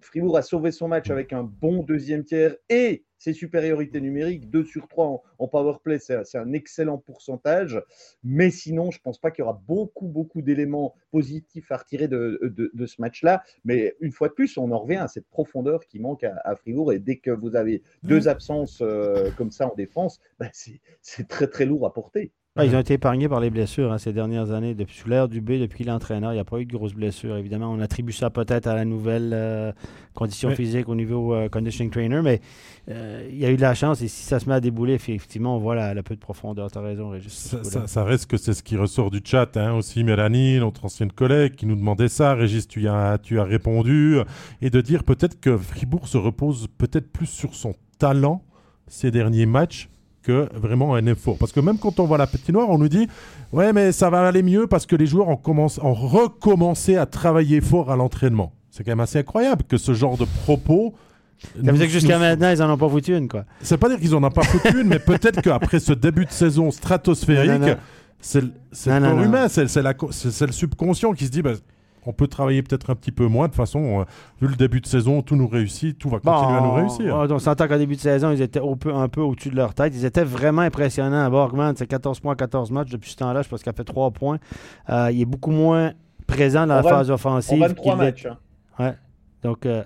[0.00, 4.64] Fribourg a sauvé son match avec un bon deuxième tiers et ses supériorités numériques, 2
[4.64, 7.80] sur 3 en, en power play, c'est un excellent pourcentage.
[8.24, 12.08] Mais sinon, je ne pense pas qu'il y aura beaucoup, beaucoup d'éléments positifs à retirer
[12.08, 13.42] de, de, ce match-là.
[13.64, 16.94] Mais une fois de plus, on en revient à cette profondeur qui manque à, Fribourg.
[16.94, 21.46] Et dès que vous avez deux absences euh, comme ça en défense, bah, c'est très,
[21.46, 24.74] très lourd à porter ils ont été épargnés par les blessures hein, ces dernières années.
[24.74, 27.36] Depuis sous l'ère du B, depuis l'entraîneur, il n'y a pas eu de grosses blessures.
[27.36, 29.70] Évidemment, on attribue ça peut-être à la nouvelle euh,
[30.14, 32.40] condition physique au niveau euh, conditioning trainer, mais
[32.90, 34.02] euh, il y a eu de la chance.
[34.02, 36.72] Et si ça se met à débouler, effectivement, on voit la, peu de profondeur.
[36.72, 37.54] Tu as raison, Régis.
[37.86, 39.56] Ça, reste que c'est ce qui ressort du chat.
[39.56, 42.34] Hein, aussi, Mélanie, notre ancienne collègue, qui nous demandait ça.
[42.34, 44.16] Régis, tu as, tu as répondu.
[44.60, 48.42] Et de dire peut-être que Fribourg se repose peut-être plus sur son talent
[48.88, 49.88] ces derniers matchs
[50.22, 51.36] que vraiment un effort.
[51.38, 53.08] Parce que même quand on voit la noire on nous dit
[53.52, 57.06] Ouais, mais ça va aller mieux parce que les joueurs ont, commencé, ont recommencé à
[57.06, 58.52] travailler fort à l'entraînement.
[58.70, 60.94] C'est quand même assez incroyable que ce genre de propos.
[61.42, 63.44] Ça veut dire que jusqu'à maintenant, ils n'en ont pas foutu une, quoi.
[63.62, 66.30] C'est pas dire qu'ils n'en ont pas foutu une, mais peut-être qu'après ce début de
[66.30, 67.76] saison stratosphérique,
[68.20, 71.54] c'est le corps humain, c'est le subconscient qui se dit bah,
[72.06, 73.46] on peut travailler peut-être un petit peu moins.
[73.46, 74.04] De toute façon, euh,
[74.40, 77.14] vu le début de saison, tout nous réussit, tout va continuer à nous réussir.
[77.14, 79.74] on s'entend qu'au début de saison, ils étaient un peu, un peu au-dessus de leur
[79.74, 79.92] tête.
[79.94, 81.28] Ils étaient vraiment impressionnants.
[81.30, 82.90] Borgman, c'est 14 points, 14 matchs.
[82.90, 84.38] Depuis ce temps-là, je pense qu'il a fait 3 points.
[84.88, 85.92] Euh, il est beaucoup moins
[86.26, 87.60] présent dans la phase offensive.
[87.60, 88.26] 23 matchs.
[88.26, 88.36] Hein.
[88.78, 88.94] Ouais.
[89.42, 89.82] Donc, euh,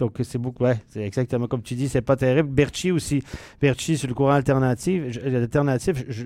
[0.00, 2.48] donc c'est beaucoup, ouais, c'est exactement comme tu dis, c'est pas terrible.
[2.48, 3.22] Berchi aussi,
[3.60, 6.24] Berchi sur le courant alternatif, alternatif je,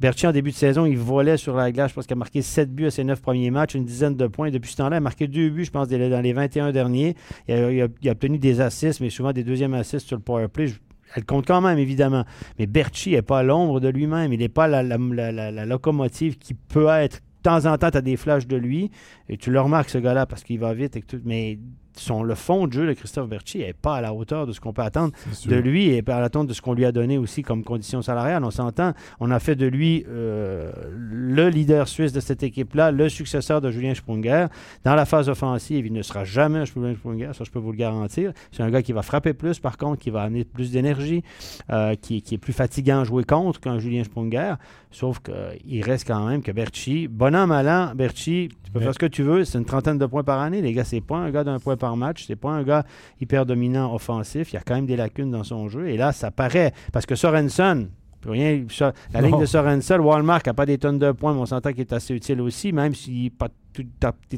[0.00, 1.90] Berchi, en début de saison, il volait sur la glace.
[1.90, 4.26] Je pense qu'il a marqué 7 buts à ses 9 premiers matchs, une dizaine de
[4.26, 4.50] points.
[4.50, 7.16] Depuis ce temps-là, il a marqué 2 buts, je pense, dans les 21 derniers.
[7.48, 10.72] Il a, obtenu des assists, mais souvent des deuxièmes assists sur le power play.
[11.14, 12.24] elle compte quand même, évidemment.
[12.58, 14.32] Mais Berchi n'est pas l'ombre de lui-même.
[14.32, 17.16] Il n'est pas la, locomotive qui peut être.
[17.16, 18.90] De temps en temps, tu as des flashs de lui.
[19.28, 20.96] Et tu le remarques, ce gars-là, parce qu'il va vite.
[20.96, 21.58] Et tout, mais
[21.96, 24.60] son, le fond de jeu de Christophe Berchi n'est pas à la hauteur de ce
[24.60, 25.12] qu'on peut attendre
[25.46, 28.44] de lui et à l'attente de ce qu'on lui a donné aussi comme condition salariale.
[28.44, 33.08] On s'entend, on a fait de lui euh, le leader suisse de cette équipe-là, le
[33.08, 34.46] successeur de Julien Sprunger.
[34.84, 37.72] Dans la phase offensive, il ne sera jamais un Julien Sprunger, ça je peux vous
[37.72, 38.32] le garantir.
[38.52, 41.22] C'est un gars qui va frapper plus, par contre, qui va amener plus d'énergie,
[41.70, 44.54] euh, qui, est plus fatigant à jouer contre qu'un Julien Sprunger.
[44.90, 48.98] Sauf qu'il reste quand même que Berchi, bon an, mal an, tu peux faire ce
[48.98, 51.30] que tu veux, c'est une trentaine de points par année, les gars, c'est pas un
[51.30, 52.26] gars d'un point par match.
[52.28, 52.84] C'est pas un gars
[53.20, 54.52] hyper dominant offensif.
[54.52, 55.88] Il y a quand même des lacunes dans son jeu.
[55.88, 56.72] Et là, ça paraît.
[56.92, 57.88] Parce que Sorensen,
[58.26, 58.64] rien,
[59.12, 61.80] la ligne de Sorensen, Walmart n'a pas des tonnes de points, mais on s'entend qu'il
[61.80, 63.84] est assez utile aussi, même s'il n'est pas tout,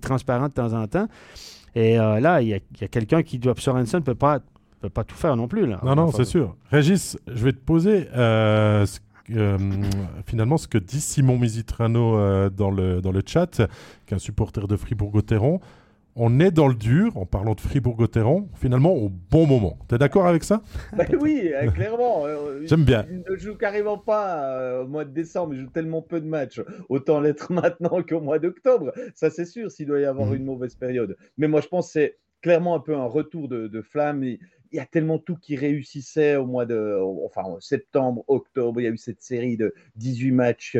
[0.00, 1.08] transparent de temps en temps.
[1.74, 3.54] Et euh, là, il y a, quelqu'un qui doit.
[3.56, 4.40] Sorensen ne peut pas,
[4.80, 5.66] peut pas tout faire non plus.
[5.66, 6.56] Là, non, non, c'est sûr.
[6.70, 8.86] Régis, je vais te poser euh,
[9.30, 9.58] euh,
[10.26, 13.62] finalement ce que dit Simon Misitrano dans, le, dans le chat,
[14.06, 15.60] qui est un supporter de Fribourg-Gotteron
[16.14, 19.78] on est dans le dur, en parlant de Fribourg-Gotteron, finalement au bon moment.
[19.88, 20.62] Tu es d'accord avec ça?
[20.96, 22.26] Bah Oui, euh, clairement.
[22.26, 23.06] Euh, J'aime bien.
[23.10, 26.26] Il ne joue carrément pas euh, au mois de décembre, il joue tellement peu de
[26.26, 26.60] matchs.
[26.88, 28.92] Autant l'être maintenant qu'au mois d'octobre.
[29.14, 30.36] Ça, c'est sûr, s'il doit y avoir mhm.
[30.36, 31.16] une mauvaise période.
[31.38, 34.24] Mais moi, je pense que c'est clairement un peu un retour de, flamme.
[34.72, 38.80] Il y a tellement tout qui réussissait au mois de enfin, septembre, octobre.
[38.80, 40.76] Il y a eu cette série de 18 matchs,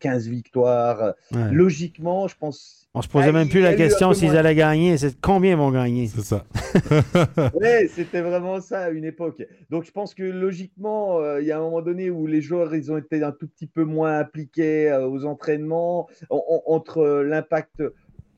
[0.00, 1.14] 15 victoires.
[1.32, 5.50] Logiquement, je pense on se posait même plus la question s'ils allaient gagner, c'est combien
[5.50, 6.06] ils vont gagner?
[6.06, 6.46] C'est ça.
[7.54, 9.46] oui, c'était vraiment ça à une époque.
[9.68, 12.74] Donc je pense que logiquement, euh, il y a un moment donné où les joueurs
[12.74, 17.82] ils ont été un tout petit peu moins impliqués euh, aux entraînements, entre l'impact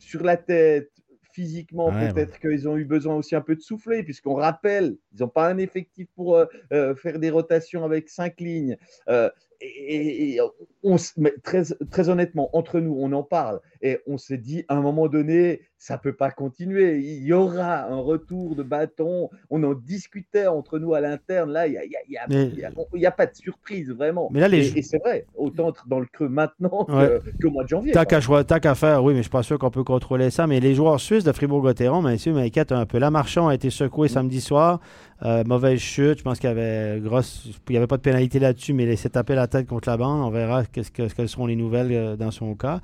[0.01, 0.91] sur la tête,
[1.39, 5.29] physiquement, peut-être qu'ils ont eu besoin aussi un peu de souffler, puisqu'on rappelle, ils n'ont
[5.29, 8.77] pas un effectif pour euh, faire des rotations avec cinq lignes.
[9.61, 10.41] Et,
[10.83, 10.97] on,
[11.45, 15.09] très, très honnêtement, entre nous, on en parle et on s'est dit à un moment
[15.09, 16.99] donné, ça peut pas continuer.
[16.99, 19.31] Il y aura un retour de bâton.
[19.49, 21.53] On en discutait entre nous à l'interne.
[21.53, 21.77] Là, il n'y
[22.17, 22.27] a,
[22.93, 24.29] y a, pas de surprise vraiment.
[24.33, 24.77] Mais là, les...
[24.77, 27.93] Et, c'est vrai, autant être dans le creux maintenant qu'au mois de janvier.
[27.93, 30.49] T'as qu'à, faire, oui, mais je suis pas sûr qu'on peut contrôler ça.
[30.49, 32.99] Mais les joueurs suisses de Fribourg-Gotteron, messieurs, m'inquiètent un peu.
[32.99, 34.81] La Marchand a été secoué samedi soir.
[35.25, 36.19] Euh, mauvaise chute.
[36.19, 37.51] Je pense qu'il y avait grosse.
[37.69, 39.97] Il n'y avait pas de pénalité là-dessus, mais il s'est tapé la tête contre la
[39.97, 40.23] bande.
[40.23, 42.81] On verra que, quelles seront les nouvelles euh, dans son cas.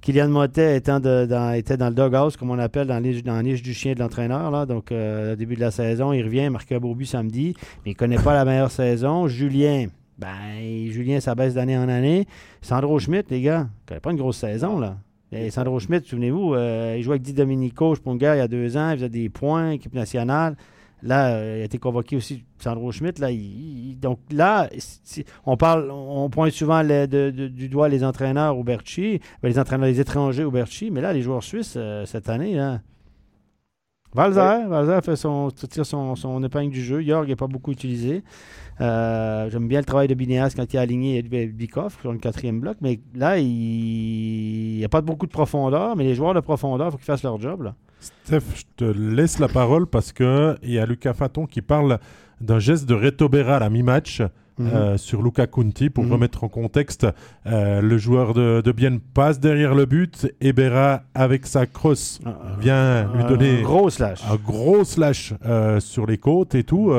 [0.00, 3.98] Kylian Motet était dans le doghouse, comme on l'appelle, dans, la niche du chien de
[3.98, 4.66] l'entraîneur.
[4.66, 7.54] Donc, euh, au début de la saison, il revient, marque un beau but samedi,
[7.84, 9.26] mais il ne connaît pas la meilleure saison.
[9.26, 9.86] Julien,
[10.18, 12.26] Ben, Julien, ça baisse d'année en année.
[12.62, 14.96] Sandro Schmidt, les gars, il n'a pas une grosse saison, là.
[15.32, 18.76] Et Sandro Schmidt, souvenez-vous, euh, il jouait avec Di Domenico, Sponger, il y a deux
[18.76, 20.56] ans, il faisait des points, équipe nationale.
[21.02, 23.20] Là, euh, il a été convoqué aussi, Sandro Schmidt.
[23.20, 23.28] Là,
[24.00, 24.68] donc là,
[25.44, 30.00] on parle, on pointe souvent du doigt les entraîneurs au Berchi, ben, les entraîneurs les
[30.00, 32.80] étrangers au Berchi, mais là, les joueurs suisses euh, cette année, là,
[34.16, 37.02] Valzer, fait son, tire son, son, épingle du jeu.
[37.02, 38.24] Jorg n'est pas beaucoup utilisé.
[38.80, 42.60] Euh, j'aime bien le travail de Bineas quand il a aligné Bikoff sur le quatrième
[42.60, 46.88] bloc, mais là, il n'y a pas beaucoup de profondeur, mais les joueurs de profondeur,
[46.88, 47.62] il faut qu'ils fassent leur job.
[47.62, 47.74] Là.
[48.00, 51.98] Steph, je te laisse la parole parce qu'il y a Lucas Faton qui parle
[52.40, 54.22] d'un geste de Reto Berra à la mi-match.
[54.58, 54.70] Mhm.
[54.72, 56.12] Euh, sur Luca Conti pour mhm.
[56.12, 57.06] remettre en contexte
[57.46, 62.20] euh, le joueur de, de Bienne passe derrière le but et Berra avec sa crosse
[62.24, 66.64] ah, vient lui donner un gros slash, un gros slash euh, sur les côtes et
[66.64, 66.90] tout.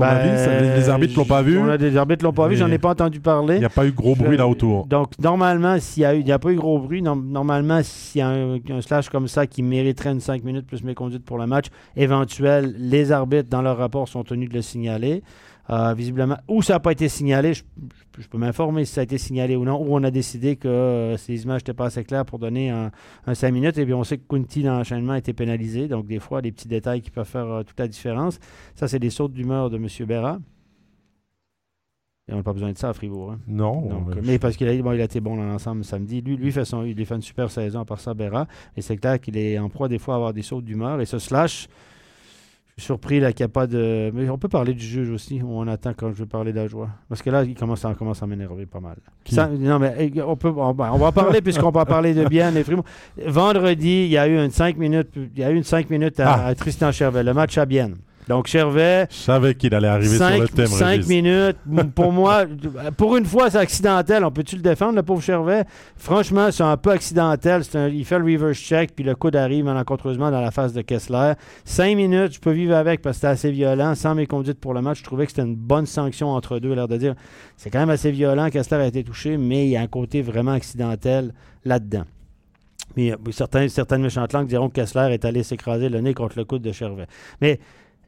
[0.00, 1.58] Ben, les, arbitres l'ont pas vu.
[1.58, 3.56] On a des arbitres l'ont pas vu, j'en ai pas entendu parler.
[3.56, 4.86] Il n'y a pas eu gros bruit là autour.
[4.86, 7.02] Donc normalement, s'il y a eu, il n'y a pas eu gros bruit.
[7.02, 11.24] normalement, s'il y a un, slash comme ça qui mériterait une 5 minutes plus méconduite
[11.24, 15.22] pour le match, éventuel, les arbitres dans leur rapport sont tenus de le signaler.
[15.70, 17.62] Euh, visiblement, ou ça n'a pas été signalé, je,
[18.28, 21.16] peux m'informer si ça a été signalé ou non, ou on a décidé que euh,
[21.16, 22.90] ces images n'étaient pas assez claires pour donner un,
[23.32, 26.18] 5 minutes, et puis on sait que Kunti dans l'enchaînement a été pénalisé, donc des
[26.18, 28.40] fois, des petits détails qui peuvent faire euh, toute la différence.
[28.74, 29.86] Ça, c'est des sautes d'humeur de M.
[30.08, 30.38] Berra.
[32.26, 33.32] Et on n'a pas besoin de ça à Fribourg.
[33.32, 33.38] Hein.
[33.46, 34.06] Non.
[34.24, 36.20] mais parce qu'il a, il a été bon dans l'ensemble samedi.
[36.20, 38.48] Lui, lui fait son, il fait une super saison à part ça, Berra.
[38.76, 41.00] Et c'est clair qu'il est en proie des fois à avoir des sautes d'humeur.
[41.00, 41.68] Et ce slash,
[42.80, 44.10] surpris qu'il n'y a pas de.
[44.14, 46.66] Mais on peut parler du juge aussi, on attend quand je vais parler de la
[46.66, 46.88] joie.
[47.08, 48.96] Parce que là, il commence à, commence à m'énerver pas mal.
[49.58, 52.64] non, mais on, peut, on, va parler, puisqu'on va parler de bien et
[53.26, 56.20] Vendredi, il y a eu une 5 minutes, il y a eu une 5 minutes
[56.20, 56.54] à, ah.
[56.54, 57.96] Tristan Chervel, le match à Bienne.
[58.30, 59.08] Donc, Chervet.
[59.10, 60.68] Je savais qu'il allait arriver sur le thème.
[60.68, 61.56] Cinq minutes.
[61.96, 62.44] pour moi,
[62.96, 64.24] pour une fois, c'est accidentel.
[64.24, 65.64] On peut-tu le défendre, le pauvre Chervet?
[65.96, 67.62] Franchement, c'est un peu accidentel.
[67.92, 71.32] il fait le reverse check, puis le coup arrive malencontreusement dans la face de Kessler.
[71.64, 73.96] Cinq minutes, je peux vivre avec parce que c'était assez violent.
[73.96, 76.72] Sans mes conduites pour le match, je trouvais que c'était une bonne sanction entre deux,
[76.72, 77.16] l'air de dire.
[77.56, 78.48] C'est quand même assez violent.
[78.48, 82.04] Kessler a été touché, mais il y a un côté vraiment accidentel là-dedans.
[82.96, 86.44] Mais certains, certaines méchantes langues diront que Kessler est allé s'écraser le nez contre le
[86.44, 87.08] coude de Chervet.
[87.40, 87.58] Mais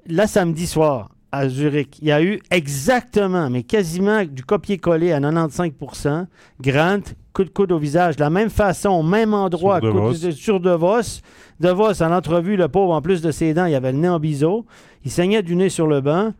[0.07, 5.21] là, samedi soir, à Zurich, il y a eu exactement, mais quasiment du copier-coller à
[5.21, 6.27] 95%
[6.61, 7.01] Grant,
[7.33, 10.71] coup de coude au visage, de la même façon, même endroit, sur De, sur De
[10.71, 11.23] Vos.
[11.59, 14.09] De Vos, en entrevue, le pauvre, en plus de ses dents, il avait le nez
[14.09, 14.67] en biseau.
[15.05, 16.35] Il saignait du nez sur le banc.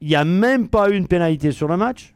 [0.00, 2.14] Il n'y a même pas eu une pénalité sur le match.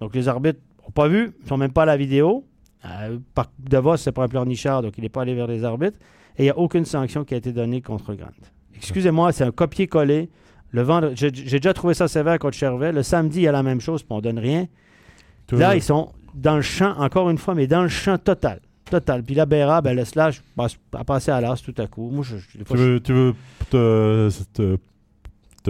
[0.00, 2.44] Donc les arbitres n'ont pas vu, ils ne sont même pas à la vidéo.
[2.86, 3.18] Euh,
[3.58, 5.98] de Vos, c'est pas un pleurnichard, donc il n'est pas allé vers les arbitres.
[6.38, 8.28] Et il n'y a aucune sanction qui a été donnée contre Grant.
[8.78, 10.30] Excusez-moi, c'est un copier-coller.
[10.70, 12.92] Le j'ai, déjà trouvé ça sévère contre Chervet.
[12.92, 14.66] Le samedi, il y a la même chose, puis on donne rien.
[15.52, 18.60] Là, ils sont dans le champ, encore une fois, mais dans le champ total.
[18.90, 19.22] Total.
[19.22, 20.42] Puis la Béra, ben, le slash
[20.94, 22.10] a passé à l'as tout à coup.
[22.10, 23.34] Moi, tu, veux, tu veux
[23.70, 24.78] te, te,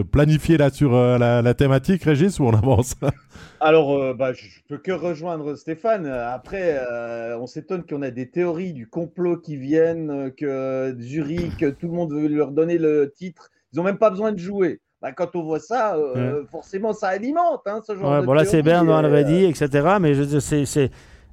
[0.02, 2.94] planifier là sur euh, la, thématique, Régis, ou on avance?
[3.60, 6.06] Alors, euh, bah, je ne peux que rejoindre Stéphane.
[6.06, 11.88] Après, euh, on s'étonne qu'on a des théories du complot qui viennent, que Zurich, tout
[11.88, 13.50] le monde veut leur donner le titre.
[13.72, 14.80] Ils n'ont même pas besoin de jouer.
[15.00, 18.32] Bah, quand on voit ça, euh, forcément, ça alimente hein, ce genre ouais, de Bon,
[18.32, 19.96] là, c'est Berne vendredi, etc.
[20.00, 20.90] Mais je c'est.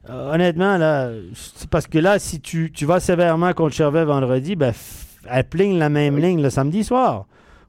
[0.07, 4.73] honnêtement, là, c'est parce que là, si tu, tu vas sévèrement contre Chervet vendredi, ben,
[5.27, 7.25] elle pligne la même ligne le samedi soir.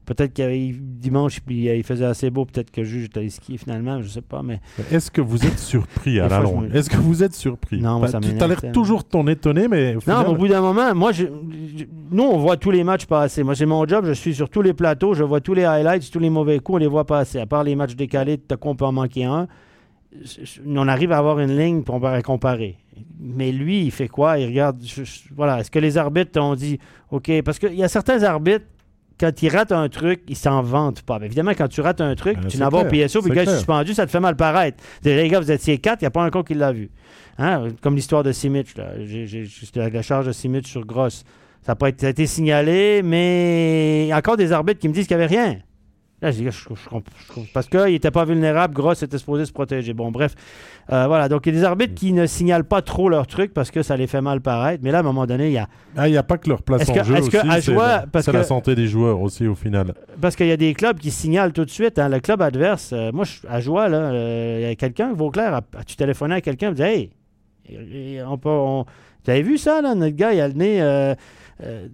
[0.07, 4.09] Peut-être qu'il dimanche, puis il faisait assez beau, peut-être que le juge skier finalement, je
[4.09, 4.41] sais pas.
[4.41, 4.61] Mais
[4.93, 6.71] est-ce que vous êtes surpris à la longue?
[6.73, 7.81] Est-ce que vous êtes surpris?
[7.81, 9.97] Non, moi, ça Tu as l'air toujours ton étonné, mais.
[10.07, 11.25] non, au bout d'un moment, moi, je,
[12.13, 13.43] nous, on voit tous les matchs passer.
[13.43, 16.09] Moi, c'est mon job, je suis sur tous les plateaux, je vois tous les highlights,
[16.09, 17.41] tous les mauvais coups, on les voit passer.
[17.41, 19.49] À part les matchs décalés, de quoi on peut en manquer un.
[20.65, 22.77] On arrive à avoir une ligne pour comparer.
[23.19, 24.39] Mais lui, il fait quoi?
[24.39, 24.81] Il regarde.
[25.35, 25.61] voilà.
[25.61, 26.79] Est-ce que les arbitres ont dit
[27.11, 27.31] OK?
[27.45, 28.67] Parce qu'il y a certains arbitres
[29.19, 31.19] quand il rate un truc, il s'en vante pas.
[31.23, 33.43] évidemment, quand tu rates un truc, ben, tu n'as pas au PSO, puis le gars
[33.43, 34.83] est suspendu, ça te fait mal paraître.
[35.05, 36.91] Les gars, vous étiez quatre, il n'y a pas un con qui l'a vu.
[37.39, 37.69] Hein?
[37.83, 38.75] Comme l'histoire de Simic,
[39.05, 41.25] J'ai la charge de Simic sur Gross.
[41.65, 44.79] Ça a, pas été, ça a été signalé, mais il y a encore des arbitres
[44.79, 45.59] qui me disent qu'il n'y avait rien.
[46.27, 49.95] Là, je, je, parce qu'il n'était pas vulnérable, Gross était supposé se protéger.
[49.95, 50.35] Bon, bref.
[50.91, 53.55] Euh, voilà, donc il y a des arbitres qui ne signalent pas trop leur truc
[53.55, 54.83] parce que ça les fait mal paraître.
[54.83, 55.69] Mais là, à un moment donné, il y a.
[55.97, 57.15] Ah, il n'y a pas que leur place en jeu.
[57.23, 59.95] C'est la, santé des joueurs aussi, au final.
[60.21, 61.97] Parce qu'il y a des clubs qui signalent tout de suite.
[62.01, 65.95] Hein, le club adverse, euh, moi, à Joie, euh, il y a quelqu'un, Vauclair, tu
[65.95, 66.83] téléphonais à quelqu'un, tu dis
[67.69, 68.51] Hey, on peut.
[69.29, 69.95] Avez vu ça, là?
[69.95, 71.15] Notre gars, il a le nez.
[71.63, 71.89] Euh,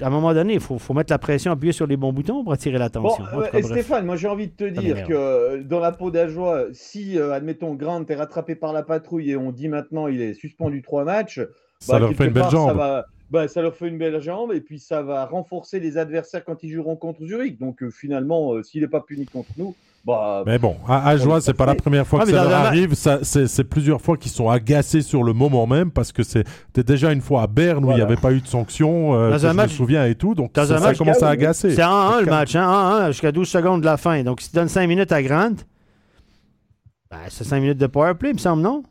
[0.00, 2.42] à un moment donné, il faut, faut mettre la pression, appuyer sur les bons boutons
[2.42, 3.24] pour attirer l'attention.
[3.32, 3.62] Euh, et.
[3.62, 7.32] Stéphane, moi j'ai envie de te dire que euh, dans la peau d'Ajoie, si, euh,
[7.32, 11.04] admettons, Grant est rattrapé par la patrouille et on dit maintenant il est suspendu trois
[11.04, 11.40] matchs,
[11.78, 12.76] Ça bah, leur quelque fait une belle part, Ça, jambe.
[12.76, 16.44] va, bah, ça leur fait une belle jambe et puis ça va renforcer les adversaires
[16.44, 17.58] quand ils joueront contre Zurich.
[17.58, 19.74] Donc euh, finalement, euh, s'il n'est pas puni contre nous,
[20.06, 22.94] bah, Mais bon, à Ajoie, c'est pas la première fois Ah, que ça leur arrive.
[22.94, 27.20] C'est, plusieurs fois qu'ils sont agacés sur le moment même parce que c'était déjà une
[27.22, 29.70] fois à Berne où il n'y avait pas eu de sanction, euh, que je match-
[29.70, 30.34] me souviens et tout.
[30.34, 31.74] Donc Dans ça, un ça match- commence à agacer.
[31.74, 32.66] C'est 1-1 le match, hein?
[32.66, 34.22] 1-1 jusqu'à 12 secondes de la fin.
[34.22, 35.52] Donc, si tu donnes 5 minutes à Grant,
[37.10, 38.82] ben, c'est 5 minutes de power play, il me semble, non?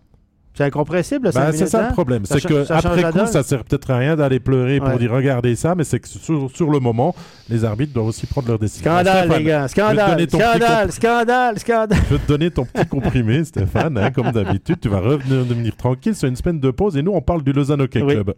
[0.55, 2.25] C'est incompressible, le 5 Ben, c'est ça le problème.
[2.25, 5.55] C'est que ça après coup, ça sert peut-être à rien d'aller pleurer pour dire regardez
[5.55, 7.15] ça, mais c'est que sur, sur le moment,
[7.49, 8.83] les arbitres doivent aussi prendre leur décision.
[8.91, 9.67] Scandale, Stéphane, les gars.
[9.67, 11.99] Scandale, scandale, scandale, scandale.
[12.09, 14.77] Je vais te donner ton petit comprimé, Stéphane, hein, comme d'habitude.
[14.79, 16.13] Tu vas revenir devenir tranquille.
[16.13, 18.13] C'est une semaine de pause et nous, on parle du Lausanne Hockey Oui.
[18.13, 18.35] Club.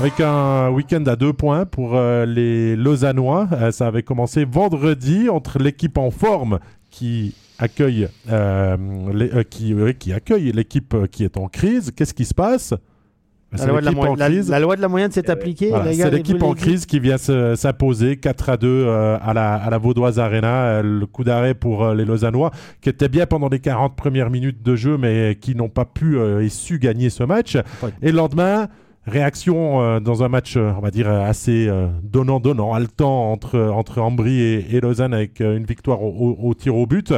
[0.00, 3.46] Avec un week-end à deux points pour euh, les Lausannois.
[3.52, 6.58] Euh, ça avait commencé vendredi entre l'équipe en forme
[6.90, 8.76] qui accueille, euh,
[9.12, 11.90] les- euh, qui, oui, qui accueille l'équipe euh, qui est en crise.
[11.94, 12.74] Qu'est-ce qui se passe?
[13.52, 15.68] La C'est loi, de la, la- la loi de la moyenne s'est appliquée.
[15.68, 19.54] Voilà, c'est l'équipe en crise qui vient se- s'imposer 4 à 2 euh, à, la,
[19.56, 20.64] à la Vaudoise Arena.
[20.64, 24.30] Euh, le coup d'arrêt pour euh, les Lausannois, qui étaient bien pendant les 40 premières
[24.30, 27.56] minutes de jeu, mais qui n'ont pas pu euh, et su gagner ce match.
[28.00, 28.68] Et le lendemain,
[29.06, 33.58] réaction euh, dans un match, euh, on va dire, euh, assez euh, donnant-donnant, haletant entre,
[33.60, 36.08] entre Ambry et, et Lausanne avec euh, une victoire au,
[36.40, 37.12] au- au tir au but.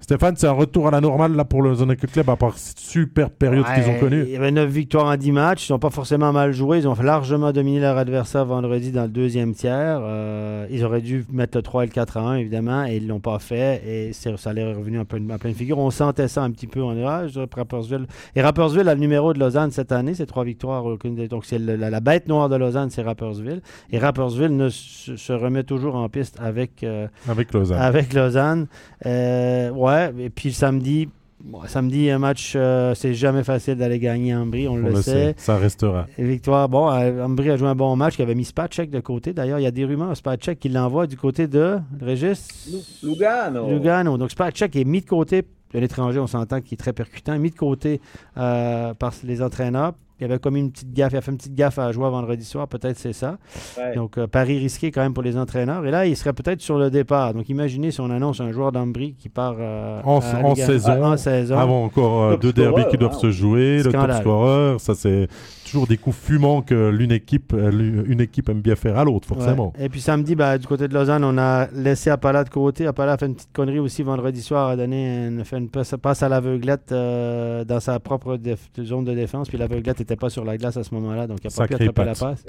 [0.00, 2.78] Stéphane, c'est un retour à la normale là pour le Hockey Club, à part cette
[2.78, 4.22] super période qu'ils ont connue.
[4.26, 5.68] Il y avait 9 victoires en 10 matchs.
[5.68, 6.78] Ils n'ont pas forcément mal joué.
[6.78, 10.00] Ils ont largement dominé leur adversaire vendredi dans le deuxième tiers.
[10.02, 13.04] Euh, ils auraient dû mettre le 3 et le 4 à 1, évidemment, et ils
[13.04, 13.82] ne l'ont pas fait.
[13.86, 15.78] Et ça leur est revenu un peu en pleine figure.
[15.78, 17.38] On sentait ça un petit peu en orage.
[17.54, 18.06] Rappersville.
[18.34, 20.14] Et Rappersville a le numéro de Lausanne cette année.
[20.14, 20.82] C'est trois victoires.
[21.28, 23.60] Donc, c'est la, la bête noire de Lausanne, c'est Rappersville.
[23.92, 26.82] Et Rappersville ne se, se remet toujours en piste avec.
[26.82, 27.78] euh, Avec Lausanne.
[27.78, 28.66] avec Lausanne.
[29.06, 31.08] Euh, ouais, et puis samedi,
[31.42, 35.02] bon, samedi, un match, euh, c'est jamais facile d'aller gagner à Ambry, on, On le,
[35.02, 35.34] sait.
[35.36, 36.06] ça restera.
[36.18, 39.00] Et Victoire, bon, euh, Ambry a joué un bon match, qui avait mis Spatchek de
[39.00, 39.32] côté.
[39.32, 42.68] D'ailleurs, il y a des rumeurs, Spatchek qui l'envoie du côté de Régis?
[43.02, 43.68] Lu- Lugano.
[43.70, 44.18] Lugano.
[44.18, 47.50] Donc Spatchek est mis de côté, de l'étranger, on s'entend qu'il est très percutant, mis
[47.50, 48.00] de côté
[48.36, 49.94] euh, par les entraîneurs.
[50.20, 52.44] Il avait commis une petite gaffe, il a fait une petite gaffe à jouer vendredi
[52.44, 53.38] soir, peut-être c'est ça.
[53.78, 53.94] Ouais.
[53.94, 55.84] Donc, euh, pari risqué quand même pour les entraîneurs.
[55.86, 57.34] Et là, il serait peut-être sur le départ.
[57.34, 61.04] Donc, imaginez si on annonce un joueur d'Ambry qui part euh, En- à en saison,
[61.04, 61.58] en saison.
[61.58, 63.20] Avant encore euh, deux derbys qui doivent wow.
[63.20, 65.28] se jouer, le top scorer, ça c'est
[65.70, 69.28] toujours des coups fumants que l'une équipe, euh, une équipe aime bien faire à l'autre,
[69.28, 69.72] forcément.
[69.78, 69.86] Ouais.
[69.86, 72.86] Et puis samedi, ben, du côté de Lausanne, on a laissé Appala de côté.
[72.86, 76.22] Appala a fait une petite connerie aussi vendredi soir, a donné une, fait une passe,
[76.22, 78.38] à l'aveuglette euh, dans sa propre
[78.80, 79.48] zone de défense.
[79.48, 81.74] Puis l'aveuglette n'était pas sur la glace à ce moment-là, donc il n'a pas pu
[81.74, 82.44] attraper la passe.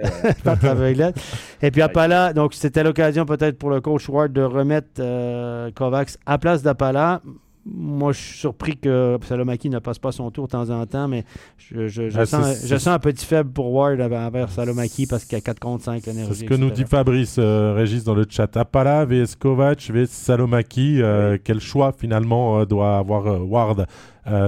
[0.63, 1.15] L'aveuglette.
[1.61, 6.17] Et puis Appala, donc c'était l'occasion peut-être pour le coach Ward de remettre euh, Kovacs
[6.25, 7.21] à place d'Appala.
[7.63, 11.07] Moi, je suis surpris que Salomaki ne passe pas son tour de temps en temps,
[11.07, 11.25] mais
[11.57, 14.49] je, je- je Ah, sens, c'est- je c'est- sens un petit faible pour Ward envers
[14.49, 16.39] Salomaki parce qu'il y a 4 contre 5 C'est l'énergie.
[16.39, 18.57] ce que nous dit Fabrice euh, Régis dans le chat.
[18.57, 21.01] Appala, VS Kovac, VS Salomaki.
[21.03, 23.85] euh, Quel choix finalement euh, doit avoir euh, Ward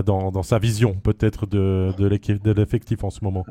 [0.06, 3.46] dans, dans sa vision peut-être de l'effectif en ce moment?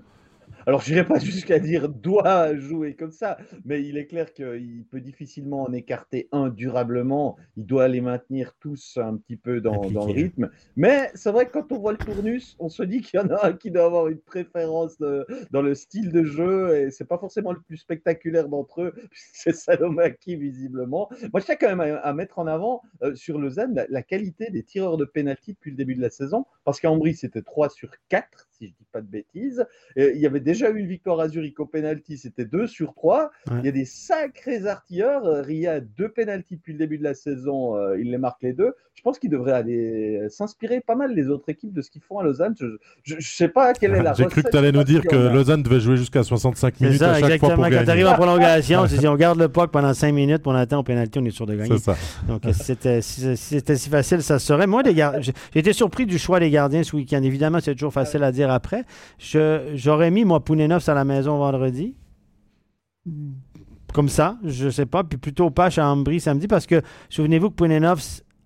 [0.66, 4.84] Alors, je n'irai pas jusqu'à dire doit jouer comme ça, mais il est clair qu'il
[4.90, 7.36] peut difficilement en écarter un durablement.
[7.56, 10.50] Il doit les maintenir tous un petit peu dans, dans le rythme.
[10.76, 13.28] Mais c'est vrai que quand on voit le tournus, on se dit qu'il y en
[13.30, 17.04] a un qui doit avoir une préférence euh, dans le style de jeu, et c'est
[17.04, 21.08] pas forcément le plus spectaculaire d'entre eux, c'est Salomaki visiblement.
[21.32, 24.02] Moi, je tiens quand même à, à mettre en avant euh, sur Lausanne la, la
[24.02, 27.42] qualité des tireurs de pénalty depuis le début de la saison, parce qu'à Ambry, c'était
[27.42, 29.64] 3 sur 4, si je dis pas de bêtises.
[29.96, 32.94] Et il y avait déjà eu une victoire à Zurich au penalty, c'était 2 sur
[32.94, 33.30] 3.
[33.50, 33.56] Ouais.
[33.60, 35.24] Il y a des sacrés artilleurs.
[35.24, 38.42] Euh, Ria a deux penalties depuis le début de la saison, euh, il les marque
[38.42, 38.74] les deux.
[38.94, 42.18] Je pense qu'il devrait aller s'inspirer pas mal les autres équipes de ce qu'ils font
[42.18, 42.54] à Lausanne.
[43.02, 45.16] Je ne sais pas quelle est la J'ai cru que tu allais nous dire que.
[45.16, 47.54] Lausanne devait jouer jusqu'à 65 C'est minutes ça, à chaque fois exactement.
[47.54, 47.90] pour Quand tu gagner.
[47.90, 51.18] arrives en prolongation, si on garde le puck pendant 5 minutes, on attend au pénalty,
[51.18, 51.78] on est sûr de gagner.
[51.78, 51.96] C'est ça.
[52.28, 54.66] Donc, si c'était si, si c'était si facile, ça se serait.
[54.66, 57.22] Moi, les gar- j'ai j'ai été surpris du choix des gardiens ce week-end.
[57.22, 58.84] Évidemment, c'est toujours facile à dire après.
[59.18, 61.94] J'aurais mis, moi, Pounenovs à la maison vendredi.
[63.92, 65.04] Comme ça, je sais pas.
[65.04, 67.56] Puis plutôt Pache à Ambry samedi, parce que souvenez-vous que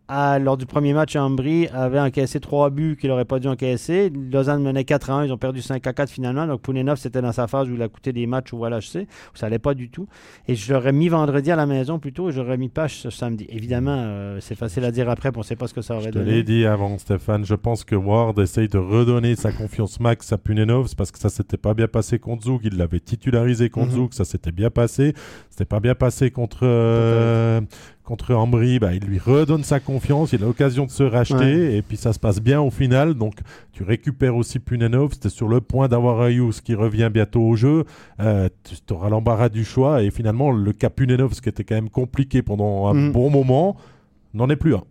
[0.09, 4.11] Lors du premier match à Ambry, avait encaissé trois buts qu'il n'aurait pas dû encaisser.
[4.11, 6.47] Lausanne menait 4 à 1, ils ont perdu 5 à 4 finalement.
[6.47, 9.37] Donc Poulenov, c'était dans sa phase où il a coûté des matchs au LHC, où
[9.37, 10.07] ça n'allait pas du tout.
[10.47, 13.47] Et je l'aurais mis vendredi à la maison plutôt, et j'aurais mis Pache ce samedi.
[13.49, 16.11] Évidemment, euh, c'est facile à dire après, on ne sait pas ce que ça aurait
[16.11, 16.31] donné.
[16.31, 20.33] Je l'ai dit avant, Stéphane, je pense que Ward essaye de redonner sa confiance max
[20.33, 23.93] à Punenov, parce que ça s'était pas bien passé contre Zouk, il l'avait titularisé contre
[23.93, 23.97] mhm.
[23.97, 25.15] Zouk, ça s'était bien passé.
[25.51, 26.61] C'était pas bien passé contre...
[26.63, 27.61] Euh,
[28.07, 31.83] contre Ambry, bah, il lui redonne sa confiance, il a l'occasion de se racheter, et
[31.83, 33.15] puis ça se passe bien au final.
[33.15, 33.35] Donc
[33.73, 37.85] tu récupères aussi Punenov, c'était sur le point d'avoir Ayus qui revient bientôt au jeu.
[38.21, 41.75] Euh, tu auras l'embarras du choix, et finalement le cas Punenov, ce qui était quand
[41.75, 43.13] même compliqué pendant un mm.
[43.13, 43.77] bon moment,
[44.35, 44.85] n'en est plus un.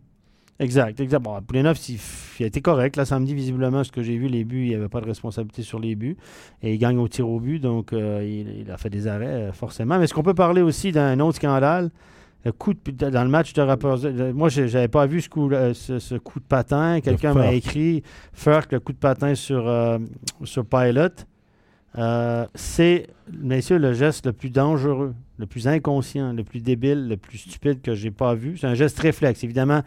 [0.59, 1.21] Exact, exact.
[1.21, 2.95] Bon, Poulenov, il, a été correct.
[2.95, 5.63] Là, samedi, visiblement, ce que j'ai vu, les buts, il n'y avait pas de responsabilité
[5.63, 6.15] sur les buts.
[6.61, 9.51] Et il gagne au tir au but, donc euh, il, a fait des arrêts, euh,
[9.51, 9.97] forcément.
[9.97, 11.91] Mais est-ce qu'on peut parler aussi d'un autre scandale?
[12.45, 13.99] Le coup de, dans le match de rapport.
[14.33, 17.01] Moi, je n'avais pas vu ce coup, ce, coup de patin.
[17.01, 18.03] Quelqu'un m'a écrit
[18.33, 19.97] Furk, le coup de patin sur, euh,
[20.43, 21.09] sur Pilot.
[21.97, 27.17] Euh, c'est, messieurs, le geste le plus dangereux, le plus inconscient, le plus débile, le
[27.17, 28.57] plus stupide que j'ai pas vu.
[28.57, 29.43] C'est un geste réflexe.
[29.43, 29.81] Évidemment,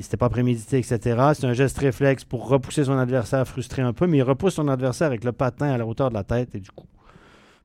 [0.00, 0.98] c'était pas prémédité, etc.
[1.34, 4.68] C'est un geste réflexe pour repousser son adversaire frustré un peu, mais il repousse son
[4.68, 6.86] adversaire avec le patin à la hauteur de la tête et du coup.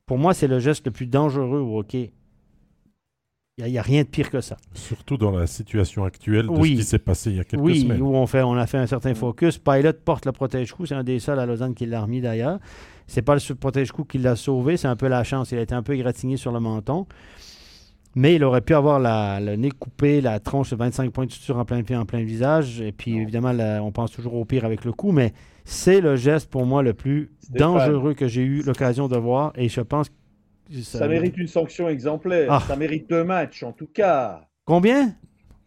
[0.04, 2.12] Pour moi, c'est le geste le plus dangereux au hockey
[3.58, 4.58] il n'y a, rien de pire que ça.
[4.74, 8.02] Surtout dans la situation actuelle de ce qui s'est passé il y a quelques semaines.
[8.02, 9.56] Oui, où on, fait, on a fait un certain focus.
[9.56, 10.84] Pilot porte le protège-coup.
[10.84, 12.58] C'est un des seuls à Lausanne qui l'a remis d'ailleurs.
[13.06, 14.76] C'est pas le protège-coup qui l'a sauvé.
[14.76, 15.52] C'est un peu la chance.
[15.52, 17.06] Il a été un peu égratigné sur le menton.
[18.14, 19.00] Mais il aurait pu avoir
[19.40, 22.24] le nez coupé, la tronche de 25 points de suture en plein pied, en plein
[22.24, 22.82] visage.
[22.82, 25.12] Et puis, évidemment, on pense toujours au pire avec le coup.
[25.12, 25.32] Mais
[25.64, 29.52] c'est le geste pour moi le plus dangereux que j'ai eu l'occasion de voir.
[29.54, 30.14] Et je pense que
[30.82, 32.48] ça, mérite une sanction exemplaire.
[32.50, 32.62] Ah.
[32.66, 34.42] Ça mérite deux matchs, en tout cas.
[34.64, 35.14] Combien?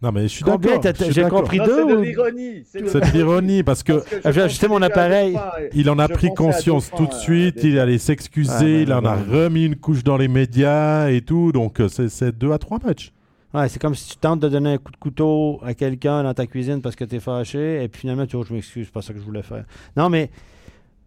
[0.02, 0.82] Non, mais je suis d'accord.
[1.10, 1.86] J'ai compris deux.
[1.86, 2.64] C'est de l'ironie.
[2.66, 5.38] C'est de l'ironie parce que, j'ai ajusté mon appareil.
[5.74, 7.60] Il en a pris conscience tout de suite.
[7.64, 8.84] Il allait s'excuser.
[8.84, 11.52] il en a remis une couche dans les médias et tout.
[11.52, 13.12] Donc, euh, c'est deux à trois matchs.
[13.54, 16.36] Ouais, c'est comme si tu tentes de donner un coup de couteau à quelqu'un dans
[16.36, 18.86] ta cuisine parce que tu es fâché et puis finalement tu dis oh, je m'excuse,
[18.86, 19.66] c'est pas ça que je voulais faire.
[19.98, 20.30] Non, mais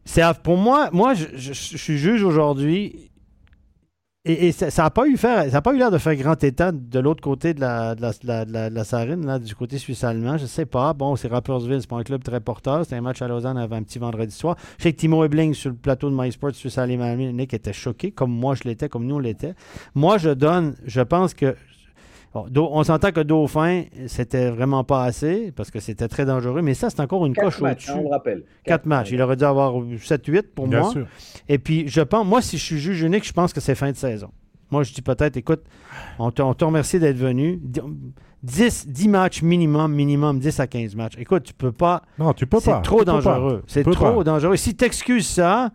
[0.05, 3.12] c'est pour moi, moi je, je suis juge aujourd'hui
[4.25, 6.99] et, ça n'a pas eu faire, ça pas eu l'air de faire grand état de
[7.01, 10.39] l'autre côté de la, la, la, Sarine, là, du côté suisse-allemand.
[10.39, 10.93] Je sais pas.
[10.93, 12.85] Bon, c'est Rappersville, c'est pas un club très porteur.
[12.85, 14.57] C'était un match à Lausanne avant un petit vendredi soir.
[14.79, 18.55] Je sais que Timo Ebling sur le plateau de MySports suisse-allemand était choqué, comme moi
[18.55, 19.55] je l'étais, comme nous on l'était.
[19.97, 21.57] Moi, je donne, je pense que
[22.35, 26.89] on s'entend que Dauphin, c'était vraiment pas assez parce que c'était très dangereux, mais ça,
[26.89, 27.91] c'est encore une coche au-dessus.
[27.93, 28.45] On rappelle.
[28.65, 29.11] Quatre, matchs.
[29.11, 30.91] Il aurait dû avoir 7-8 pour Bien moi.
[30.91, 31.07] Sûr.
[31.49, 33.91] Et puis, je pense, moi, si je suis juge unique, je pense que c'est fin
[33.91, 34.31] de saison.
[34.71, 35.63] Moi, je dis peut-être, écoute,
[36.19, 37.61] on te, remercie d'être venu.
[38.43, 41.15] 10, 10 matchs minimum, minimum 10 à 15 matchs.
[41.19, 42.03] Écoute, tu peux pas.
[42.19, 42.77] Non, tu peux pas.
[42.77, 43.63] C'est trop dangereux.
[43.67, 44.57] C'est trop dangereux.
[44.57, 45.71] Si tu excuses ça,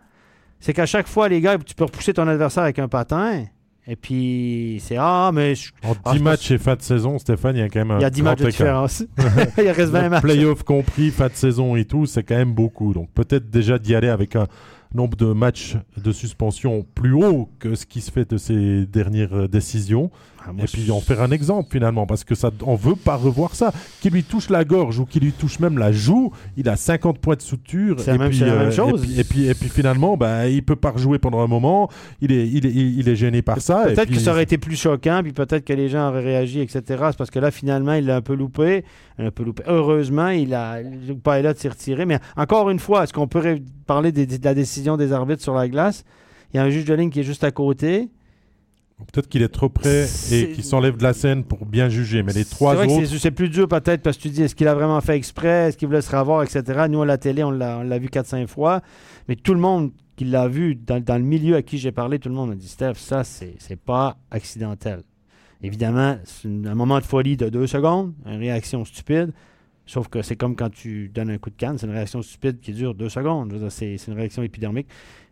[0.58, 3.44] c'est qu'à chaque fois, les gars, tu peux repousser ton adversaire avec un patin.
[3.90, 5.54] Et puis, c'est Ah, mais.
[5.82, 7.98] En 10 matchs et fin de saison, Stéphane, il y a quand même un.
[7.98, 9.02] Il y a 10 matchs de différence.
[9.58, 10.22] il reste 20 matchs.
[10.22, 12.92] Playoff compris, fin de saison et tout, c'est quand même beaucoup.
[12.92, 14.46] Donc, peut-être déjà d'y aller avec un
[14.94, 19.48] nombre de matchs de suspension plus haut que ce qui se fait de ces dernières
[19.48, 20.10] décisions.
[20.48, 23.54] Ah, et puis en faire un exemple finalement, parce que ça, on veut pas revoir
[23.54, 23.72] ça.
[24.00, 27.18] Qui lui touche la gorge ou qui lui touche même la joue, il a 50
[27.18, 28.00] points de suture.
[28.00, 29.18] C'est la, même euh, chose.
[29.18, 31.90] Et puis, et puis, finalement, bah, il peut pas rejouer pendant un moment.
[32.20, 33.84] Il est, il est, il est gêné par ça.
[33.84, 36.82] Peut-être que ça aurait été plus choquant, puis peut-être que les gens auraient réagi, etc.
[36.86, 38.84] C'est parce que là, finalement, il l'a un peu loupé.
[39.18, 39.64] Un peu loupé.
[39.66, 42.06] Heureusement, il a, le pilot s'est retiré.
[42.06, 45.68] Mais encore une fois, est-ce qu'on pourrait parler de la décision des arbitres sur la
[45.68, 46.04] glace?
[46.52, 48.08] Il y a un juge de ligne qui est juste à côté.
[49.12, 52.32] Peut-être qu'il est trop près et qu'il s'enlève de la scène pour bien juger, mais
[52.32, 53.16] les trois vrai autres...
[53.16, 55.76] C'est plus dur peut-être parce que tu dis est-ce qu'il a vraiment fait exprès, est-ce
[55.76, 56.86] qu'il voulait se revoir, etc.
[56.90, 58.82] Nous, à la télé, on l'a vu 4-5 fois,
[59.28, 62.28] mais tout le monde qui l'a vu, dans, le milieu à qui j'ai parlé, tout
[62.28, 65.02] le monde a dit Steph, ça, c'est pas accidentel.
[65.62, 69.32] Évidemment, c'est un moment de folie de deux secondes, une réaction stupide,
[69.86, 72.60] sauf que c'est comme quand tu donnes un coup de canne, c'est une réaction stupide
[72.60, 73.52] qui dure deux secondes.
[73.70, 74.88] C'est une réaction épidermique.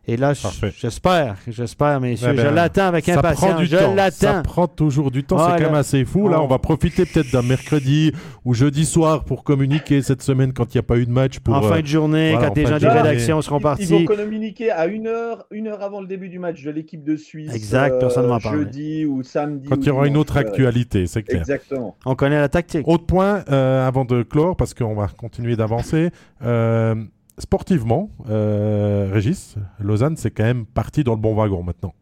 [0.08, 2.36] Et là, j'espère, j'espère, messieurs.
[2.36, 3.64] je l'attends avec impatience.
[3.64, 4.16] je l'attends.
[4.16, 5.38] Ça prend toujours du temps.
[5.38, 6.28] c'est quand même assez fou.
[6.28, 8.12] Là, on va profiter peut-être d'un mercredi
[8.44, 11.40] ou jeudi soir pour communiquer cette semaine quand il n'y a pas eu de match.
[11.40, 13.84] Pour, en fin de journée, quand les gens de rédaction seront partis.
[13.84, 17.02] Ils vont communiquer à une heure, une heure avant le début du match de l'équipe
[17.02, 17.52] de Suisse.
[17.52, 18.58] Exact, personne ne m'en parle.
[18.58, 19.68] Jeudi ou samedi.
[19.68, 21.40] Quand il y aura une autre actualité, c'est clair.
[21.40, 21.96] Exactement.
[22.04, 22.86] On connaît la tactique.
[22.86, 26.10] Autre point, euh, avant de clore, parce qu'on va continuer d'avancer.
[26.44, 26.94] Euh,
[27.38, 31.94] sportivement, euh, Régis, Lausanne, c'est quand même parti dans le bon wagon maintenant.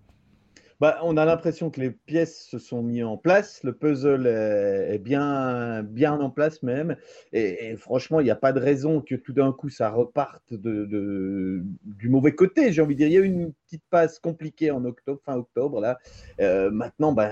[0.80, 4.98] bah, on a l'impression que les pièces se sont mises en place, le puzzle est,
[4.98, 6.96] bien, bien en place même,
[7.32, 12.08] et, franchement, il n'y a pas de raison que tout d'un coup ça reparte du
[12.08, 12.72] mauvais côté.
[12.72, 15.36] J'ai envie de dire, il y a eu une petite passe compliquée en octobre, fin
[15.36, 15.98] octobre là.
[16.40, 17.30] Euh, maintenant, bah,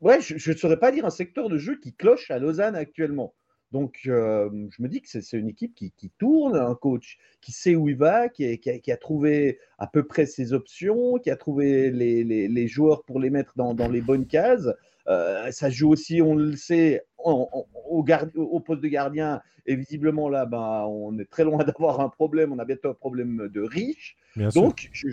[0.00, 3.34] ouais, je ne saurais pas dire un secteur de jeu qui cloche à Lausanne actuellement.
[3.74, 7.74] Donc, euh, je me dis que c'est une équipe qui, tourne, un coach qui sait
[7.74, 12.68] où il va, qui, a, trouvé à peu près ses options, qui a trouvé les,
[12.68, 14.68] joueurs pour les mettre dans, les bonnes cases.
[15.08, 18.04] Euh, ça joue aussi, on le sait, au,
[18.64, 19.42] poste de gardien.
[19.66, 22.52] Et visiblement, là, ben, on est très loin d'avoir un problème.
[22.52, 24.16] On a bientôt un problème de riche.
[24.54, 25.08] Donc, je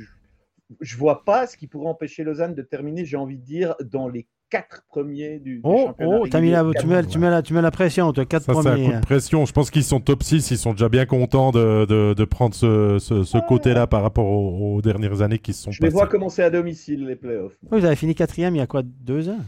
[0.96, 4.08] ne vois pas ce qui pourrait empêcher Lausanne de terminer, j'ai envie de dire, dans
[4.08, 6.20] les quatre premiers du, oh, championnat.
[6.22, 8.46] Oh, as mis la, tu, mets, tu, mets la, tu mets la pression, toi, quatre
[8.46, 8.64] premiers.
[8.64, 9.46] C'est un coup de pression.
[9.46, 12.54] Je pense qu'ils sont top 6, ils sont déjà bien contents de, de, de prendre
[12.54, 16.44] ce, ce, côté-là par rapport aux, dernières années qui se sont Je les vois commencer
[16.44, 17.58] à domicile, les playoffs.
[17.72, 19.40] Oui, vous avez fini quatrième il y a quoi, deux ans?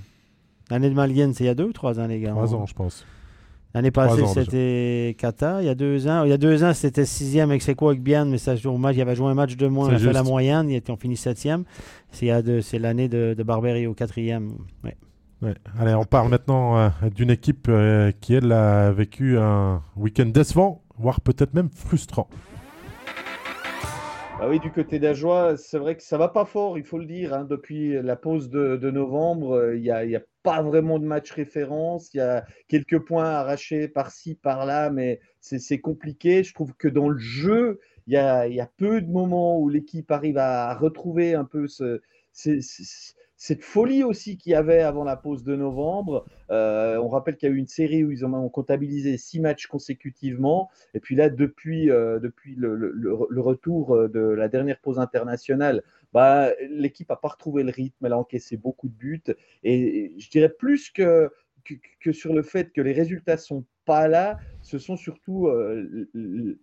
[0.72, 2.32] L'année de Malguine, c'est il y a deux ou trois ans, les gars?
[2.32, 3.06] Trois ans, je pense.
[3.74, 5.62] L'année passée, c'était Qatar.
[5.62, 7.92] Il y a deux ans, il y a deux ans, c'était sixième avec C'est quoi
[7.92, 8.96] avec Bien, mais ça joue match.
[8.96, 10.70] Il avait joué un match de moins, on a fait la moyenne.
[10.70, 11.64] Ils ont fini septième.
[12.12, 14.52] C'est l'année de, de Barberie au quatrième.
[14.84, 14.96] Ouais.
[15.80, 20.82] Allez, on parle maintenant euh, d'une équipe euh, qui, elle, a vécu un week-end décevant,
[20.98, 22.30] voire peut-être même frustrant.
[24.40, 27.06] Ah oui, du côté d'Ajoie, c'est vrai que ça va pas fort, il faut le
[27.06, 27.34] dire.
[27.34, 27.46] Hein.
[27.46, 32.14] Depuis la pause de, novembre, euh, il n'y a, pas vraiment de match référence.
[32.14, 36.44] Il y a quelques points arrachés par-ci, par-là, mais c'est compliqué.
[36.44, 40.38] Je trouve que dans le jeu, il y a, peu de moments où l'équipe arrive
[40.38, 42.02] à retrouver un peu ce,
[43.44, 46.26] cette folie aussi qu'il y avait avant la pause de novembre.
[46.50, 49.68] Euh, on rappelle qu'il y a eu une série où ils ont comptabilisé six matchs
[49.68, 50.72] consécutivement.
[50.94, 55.84] Et puis là, depuis, euh, depuis le, retour euh, de la dernière pause internationale,
[56.14, 58.06] bah, l'équipe n'a pas retrouvé le rythme.
[58.06, 59.36] Elle a encaissé beaucoup de buts.
[59.66, 61.30] Et je dirais plus que,
[62.00, 65.50] que, sur le fait que les résultats sont pas là, ce sont surtout,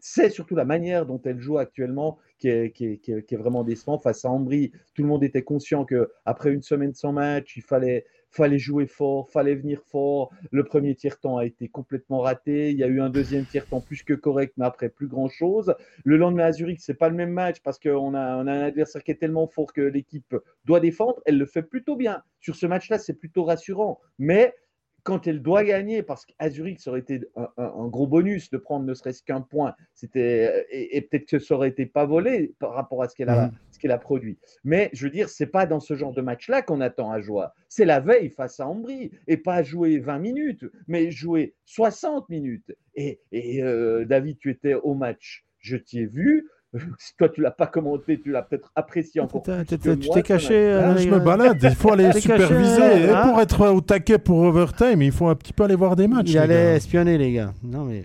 [0.01, 3.99] c'est surtout la manière dont elle joue actuellement qui est, vraiment décevant.
[3.99, 8.07] Face à Ambry, tout le monde était conscient qu'après une semaine sans match, il fallait,
[8.31, 10.31] fallait jouer fort, fallait venir fort.
[10.51, 12.71] Le premier tiers-temps a été complètement raté.
[12.71, 15.75] Il y a eu un deuxième tiers-temps plus que correct, mais après plus grand-chose.
[16.05, 19.05] Le lendemain à Zurich, c'est pas le même match parce qu'on a, a un adversaire
[19.05, 21.21] qui est tellement fort que l'équipe doit défendre.
[21.27, 22.23] Elle le fait plutôt bien.
[22.41, 24.01] Sur ce match-là, c'est plutôt rassurant.
[24.19, 24.55] Mais
[25.03, 27.21] quand elle doit gagner, parce qu'à Zurich, ça aurait été
[27.57, 31.69] un, gros bonus de prendre ne serait-ce qu'un point, c'était et, peut-être que ça aurait
[31.69, 33.53] été pas volé par rapport à ce qu'elle a, mm.
[33.71, 34.39] ce qu'elle a produit.
[34.65, 37.47] Mais je veux dire, c'est pas dans ce genre de match-là qu'on attend à jouer.
[37.69, 42.73] C'est la veille face à Ambry et pas jouer 20 minutes, mais jouer 60 minutes.
[42.95, 43.21] Et,
[43.63, 46.49] euh, David, tu étais au match, je t'y ai vu.
[46.99, 49.53] si toi tu l'as pas commenté, tu l'as peut-être apprécié encore plus.
[49.67, 50.73] tu t'es caché.
[50.73, 53.05] Ah, je me balade, il faut aller superviser.
[53.05, 56.07] et pour être au taquet pour overtime, il faut un petit peu aller voir des
[56.07, 56.31] matchs.
[56.31, 57.53] Il allait espionner les gars.
[57.65, 58.05] Non mais,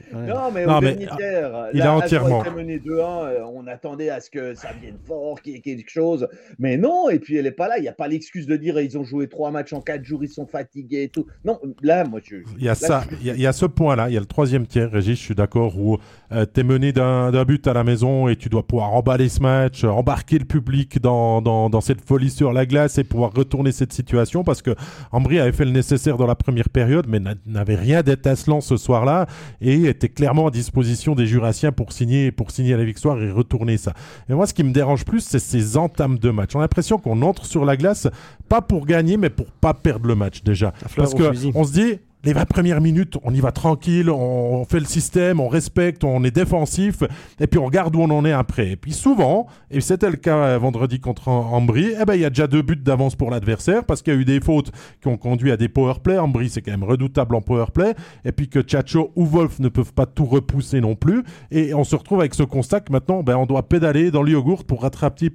[0.65, 2.43] non, mais tiers, il a entièrement.
[2.55, 5.91] mené 2-1, euh, on attendait à ce que ça vienne fort, qu'il y ait quelque
[5.91, 6.27] chose.
[6.57, 7.77] Mais non, et puis elle est pas là.
[7.77, 10.23] Il n'y a pas l'excuse de dire ils ont joué trois matchs en quatre jours,
[10.23, 11.27] ils sont fatigués et tout.
[11.43, 12.37] Non, là, moi je.
[12.57, 14.91] Il y a ça, il y, a ce point-là, il y a le troisième tiers,
[14.91, 15.97] Régis, je suis d'accord, où
[16.31, 19.41] euh, tu es mené d'un but à la maison et tu dois pouvoir emballer ce
[19.41, 23.71] match, embarquer le public dans, dans, dans, cette folie sur la glace et pouvoir retourner
[23.71, 24.75] cette situation parce que
[25.11, 29.27] Ambry avait fait le nécessaire dans la première période mais n'avait rien d'étincelant ce soir-là
[29.61, 33.77] et était clairement à disposition des Jurassiens pour signer, pour signer la victoire et retourner
[33.77, 33.93] ça.
[34.29, 36.55] Et moi, ce qui me dérange plus, c'est ces entames de match.
[36.55, 38.07] On a l'impression qu'on entre sur la glace
[38.49, 40.73] pas pour gagner mais pour pas perdre le match déjà.
[40.95, 44.79] Parce que on se dit les 20 premières minutes, on y va tranquille, on fait
[44.79, 47.03] le système, on respecte, on est défensif,
[47.39, 48.71] et puis on regarde où on en est après.
[48.71, 52.25] Et puis souvent, et c'était le cas euh, vendredi contre Ambry, eh ben, il y
[52.25, 54.71] a déjà deux buts d'avance pour l'adversaire, parce qu'il y a eu des fautes
[55.01, 56.17] qui ont conduit à des powerplay.
[56.17, 57.93] Ambry, c'est quand même redoutable en powerplay,
[58.25, 61.23] et puis que Chacho ou Wolf ne peuvent pas tout repousser non plus.
[61.51, 64.31] Et on se retrouve avec ce constat que maintenant, ben, on doit pédaler dans le
[64.31, 65.29] yogourt pour rattraper,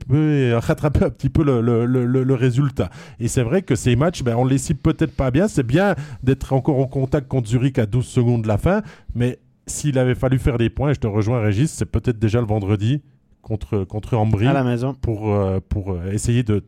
[0.55, 2.91] rattraper un petit peu le, le, le, résultat.
[3.21, 5.47] Et c'est vrai que ces matchs, ben, on les cible peut-être pas bien.
[5.47, 8.83] C'est bien d'être encore contact contre Zurich à 12 secondes de la fin.
[9.15, 12.47] Mais s'il avait fallu faire des points, je te rejoins Régis, c'est peut-être déjà le
[12.47, 13.03] vendredi
[13.43, 14.47] contre, contre Ambry.
[14.47, 14.95] À la maison.
[14.95, 16.63] Pour, euh, pour euh, essayer de,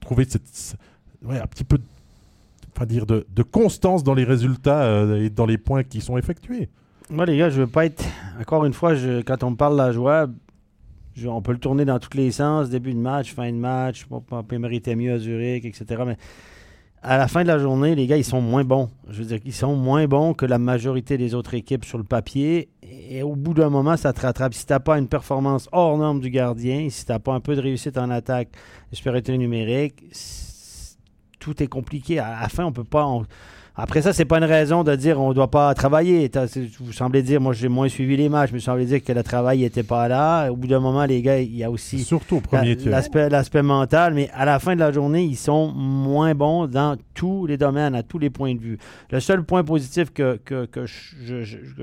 [0.00, 0.76] trouver cette,
[1.24, 1.78] ouais, un petit peu
[2.74, 6.16] enfin dire de, de, constance dans les résultats euh, et dans les points qui sont
[6.16, 6.68] effectués.
[7.10, 8.04] Moi, les gars, je veux pas être.
[8.40, 10.28] Encore une fois, je, quand on me parle de la joie,
[11.26, 14.42] on peut le tourner dans tous les sens, début de match, fin de match, on
[14.42, 16.02] peut mériter mieux à Zurich, etc.
[16.06, 16.16] Mais
[17.02, 18.88] à la fin de la journée, les gars, ils sont moins bons.
[19.08, 22.04] Je veux dire qu'ils sont moins bons que la majorité des autres équipes sur le
[22.04, 22.68] papier.
[22.82, 24.54] Et au bout d'un moment, ça te rattrape.
[24.54, 27.40] Si tu n'as pas une performance hors norme du gardien, si tu n'as pas un
[27.40, 28.50] peu de réussite en attaque,
[28.92, 30.04] supériorité numérique,
[31.40, 32.20] tout est compliqué.
[32.20, 33.04] À la fin, on peut pas.
[33.74, 36.30] Après ça, c'est pas une raison de dire on ne doit pas travailler.
[36.80, 39.22] Vous semblez dire, moi j'ai moins suivi les matchs, mais vous semblez dire que le
[39.22, 40.50] travail n'était pas là.
[40.50, 44.12] Au bout d'un moment, les gars, il y a aussi surtout premier l'aspect, l'aspect mental,
[44.12, 47.94] mais à la fin de la journée, ils sont moins bons dans tous les domaines,
[47.94, 48.78] à tous les points de vue.
[49.10, 50.84] Le seul point positif que, que, que,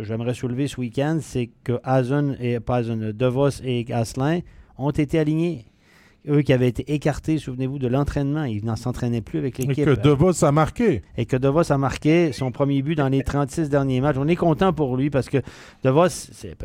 [0.04, 4.42] j'aimerais soulever ce week-end, c'est que Hazen et pas DeVos et Asselin
[4.78, 5.66] ont été alignés
[6.28, 8.44] eux qui avaient été écartés, souvenez-vous, de l'entraînement.
[8.44, 9.80] Ils n'en s'entraînaient plus avec l'équipe.
[9.80, 11.02] Et que Devos a marqué.
[11.18, 14.18] Et que Devos a marqué son premier but dans les 36 derniers matchs.
[14.20, 15.38] On est content pour lui parce que
[15.84, 16.58] Devos, c'est,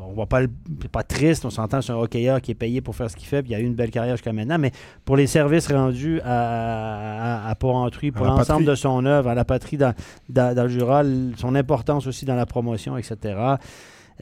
[0.00, 0.42] on voit pas,
[0.90, 3.42] pas triste, on s'entend sur un hockeyeur qui est payé pour faire ce qu'il fait,
[3.42, 4.72] puis il a eu une belle carrière jusqu'à maintenant, mais
[5.04, 9.76] pour les services rendus à, à, Port-Entruy, pour l'ensemble de son œuvre, à la patrie
[9.76, 9.94] dans,
[10.28, 11.02] dans, dans le Jura,
[11.36, 13.56] son importance aussi dans la promotion, etc.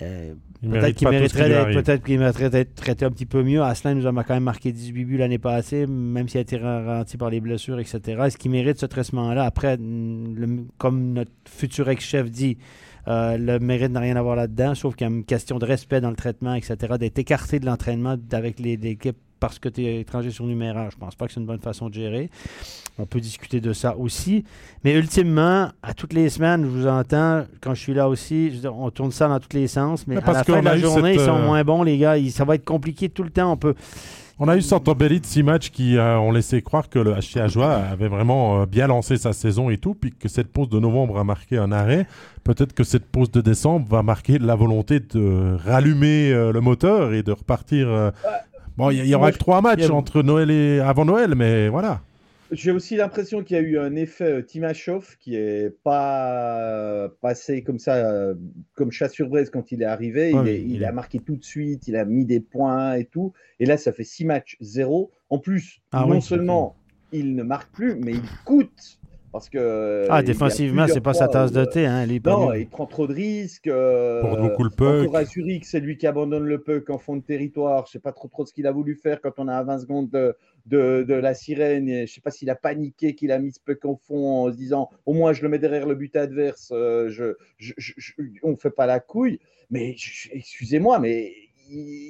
[0.03, 3.63] Euh, peut-être qu'il mériterait d'être traité un petit peu mieux.
[3.63, 7.17] Asselin nous a quand même marqué 18 buts l'année passée, même s'il a été ralenti
[7.17, 8.01] par les blessures, etc.
[8.27, 9.45] Est-ce qu'il mérite ce traitement-là?
[9.45, 9.79] Après,
[10.79, 12.59] comme notre futur ex-chef dit,
[13.09, 15.65] euh, le mérite n'a rien à voir là-dedans, sauf qu'il y a une question de
[15.65, 20.01] respect dans le traitement, etc., d'être écarté de l'entraînement avec l'équipe parce que tu es
[20.01, 20.91] étranger sur numéraire.
[20.91, 22.31] Je pense pas que c'est une bonne façon de gérer.
[22.99, 24.45] On peut discuter de ça aussi.
[24.85, 28.91] Mais ultimement, à toutes les semaines, je vous entends, quand je suis là aussi, on
[28.91, 30.07] tourne ça dans tous les sens.
[30.07, 32.17] Mais, à la fin de la journée, ils sont euh, moins bons, les gars.
[32.31, 33.53] ça va être compliqué tout le temps.
[33.53, 33.75] On peut.
[34.43, 37.13] On a eu cette embellie de six matchs qui euh, ont laissé croire que le
[37.13, 40.71] HC Ajoie avait vraiment euh, bien lancé sa saison et tout, puis que cette pause
[40.71, 42.07] de novembre a marqué un arrêt.
[42.43, 47.23] Peut-être que cette pause de décembre va marquer la volonté de rallumer le moteur et
[47.23, 48.13] de repartir
[48.81, 52.01] Bon, il y, aura que trois matchs entre Noël et avant Noël, mais voilà.
[52.51, 57.63] J'ai aussi l'impression qu'il y a eu un effet euh, Timashov qui est pas passé
[57.63, 58.35] comme ça, euh,
[58.75, 60.33] comme chat sur braise quand il est arrivé.
[60.67, 63.35] il, a marqué tout de suite, il a mis des points et tout.
[63.61, 65.11] Et là, ça fait six matchs, zéro.
[65.29, 66.75] En plus, ah non seulement
[67.13, 68.99] il ne marque plus, mais il coûte
[69.33, 70.07] parce que.
[70.09, 71.87] Ah, défensivement, c'est pas sa tasse de thé.
[71.87, 73.69] Hein, non, il prend trop de risques.
[73.69, 75.09] Euh, Pour beaucoup le puck.
[75.27, 77.87] Zurich, c'est lui qui abandonne le puck en fond de territoire.
[77.87, 79.79] Je sais pas trop, trop ce qu'il a voulu faire quand on a à 20
[79.81, 80.35] secondes de,
[80.67, 81.89] de, la sirène.
[81.89, 84.53] Je je sais pas s'il a paniqué qu'il a mis ce puck en fond en
[84.53, 86.71] se disant au moins je le mets derrière le but adverse.
[86.73, 87.35] Euh, je,
[88.43, 89.39] on ne fait pas la couille.
[89.71, 89.95] Mais
[90.33, 91.33] excusez-moi, mais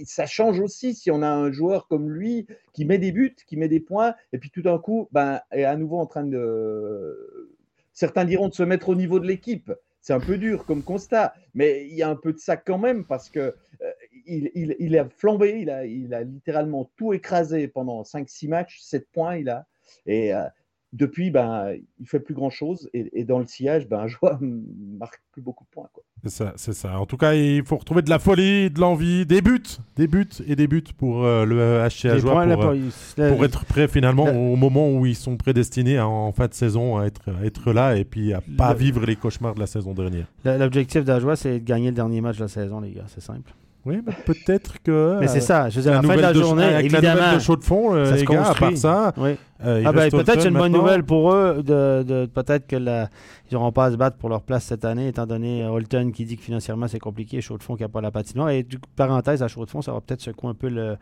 [0.07, 3.57] ça change aussi si on a un joueur comme lui qui met des buts, qui
[3.57, 7.51] met des points, et puis tout d'un coup, ben, est à nouveau en train de.
[7.93, 9.73] Certains diront de se mettre au niveau de l'équipe.
[10.01, 12.79] C'est un peu dur comme constat, mais il y a un peu de ça quand
[12.79, 13.93] même parce que euh,
[14.27, 19.37] il, a flambé, il a, il a littéralement tout écrasé pendant 5-6 matchs, 7 points
[19.37, 19.67] il a.
[20.07, 20.45] Et euh,
[20.93, 22.89] depuis, ben, il fait plus grand chose.
[22.93, 25.89] Et, dans le sillage, ben, Joie marque plus beaucoup de points.
[26.23, 26.99] C'est ça, c'est ça.
[26.99, 29.63] En tout cas, il faut retrouver de la folie, de l'envie, des buts,
[29.97, 33.89] des buts et des buts pour euh, le HC Joie pour, euh, pour, être prêt
[33.89, 37.97] finalement au moment où ils sont prédestinés en fin de saison à être, être là
[37.97, 40.27] et puis à pas vivre les cauchemars de la saison dernière.
[40.45, 43.07] L'objectif d'Ajoie, c'est de gagner le dernier match de la saison, les gars.
[43.07, 43.53] C'est simple.
[43.87, 45.19] Oui, mais peut-être que.
[45.21, 45.71] Mais c'est ça.
[45.71, 47.21] Je veux dire, à la fin de la journée, évidemment.
[47.21, 49.13] La de chaud de fond, euh, les gars, à part ça.
[49.17, 49.37] Oui.
[49.65, 51.63] Euh, ah ben, peut-être c'est une bonne nouvelle pour eux.
[51.63, 55.09] De, de peut-être que ils n'auront pas à se battre pour leur place cette année,
[55.09, 57.89] étant donné euh, Holton qui dit que financièrement c'est compliqué, chaud de fond qui n'a
[57.89, 58.51] pas la patinoire.
[58.51, 60.97] Et du parenthèse, à chaud de fond, ça va peut-être secouer un peu le,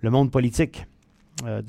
[0.00, 0.86] le monde politique.
[1.46, 1.62] Euh,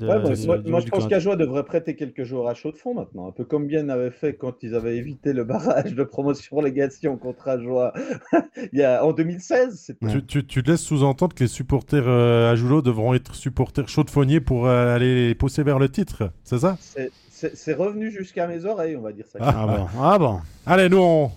[0.66, 3.44] moi, je pense qu'Ajoie devrait prêter quelques jours à chaud de fond maintenant, un peu
[3.44, 7.92] comme Bien avait fait quand ils avaient évité le barrage de promotion-légation contre Ajoie
[8.72, 9.96] il y a, en 2016.
[10.28, 14.94] Tu, tu, laisses sous-entendre que les supporters euh, devront être supporters chaud de pour euh,
[14.94, 16.76] aller pousser vers le titre, c'est ça?
[16.78, 19.38] C'est revenu jusqu'à mes oreilles, on va dire ça.
[19.40, 19.86] Ah, bon.
[20.00, 20.40] ah bon.
[20.64, 21.30] Allez, nous on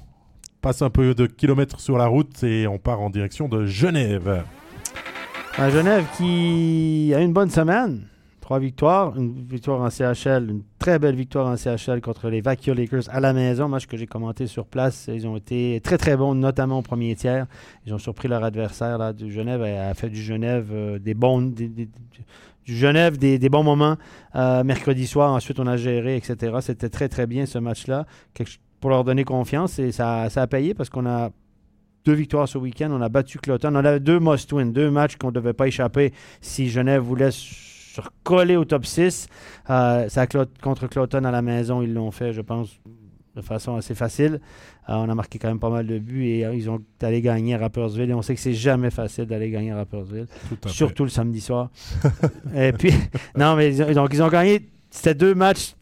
[0.61, 4.43] passe un peu de kilomètres sur la route et on part en direction de Genève.
[5.57, 8.07] Genève qui a une bonne semaine.
[8.45, 12.77] Trois victoires, une victoire en CHL, une très belle victoire en CHL contre les Vacuum
[12.77, 13.67] Lakers à la maison.
[13.67, 15.09] Match que j'ai commenté sur place.
[15.11, 17.47] Ils ont été très très bons, notamment au premier tiers.
[17.87, 21.41] Ils ont surpris leur adversaire là, du Genève, a fait du Genève euh, des bons,
[21.41, 21.89] du
[22.65, 23.97] Genève des, bons moments
[24.35, 25.33] euh, mercredi soir.
[25.33, 26.57] Ensuite, on a géré, etc.
[26.61, 28.05] C'était très très bien ce match-là
[28.79, 31.31] pour leur donner confiance et ça, ça a payé parce qu'on a
[32.05, 32.91] deux victoires ce week-end.
[32.91, 33.75] On a battu Cloton.
[33.75, 37.31] On a deux must-win, deux matchs qu'on ne devait pas échapper si Genève voulait
[37.95, 39.27] se recoller au top 6.
[39.69, 42.79] Euh, ça, contre Cloton à la maison, ils l'ont fait, je pense,
[43.35, 44.39] de façon assez facile.
[44.89, 47.21] Euh, on a marqué quand même pas mal de buts et euh, ils ont allé
[47.21, 48.09] gagner à Rappersville.
[48.09, 50.27] Et on sait que c'est jamais facile d'aller gagner à Rappersville,
[50.67, 51.69] surtout le samedi soir.
[52.55, 52.93] et puis,
[53.37, 54.69] non, mais donc ils ont gagné.
[54.95, 55.75] C'était deux matchs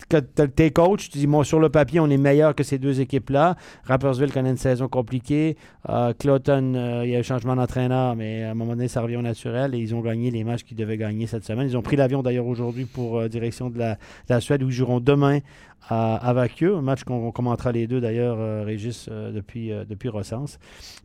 [0.55, 3.55] tes coachs, tu dis, bon, sur le papier, on est meilleur que ces deux équipes-là.
[3.83, 5.55] Rappersville connaît une saison compliquée.
[5.89, 9.01] Euh, Cloton, euh, il y a eu changement d'entraîneur, mais à un moment donné, ça
[9.01, 11.67] revient au naturel et ils ont gagné les matchs qu'ils devaient gagner cette semaine.
[11.67, 14.99] Ils ont pris l'avion d'ailleurs aujourd'hui pour euh, direction de la, Suède où ils joueront
[14.99, 15.39] demain
[15.89, 16.75] à, eux.
[16.75, 20.09] Un match qu'on commentera les deux d'ailleurs, Régis, depuis, depuis.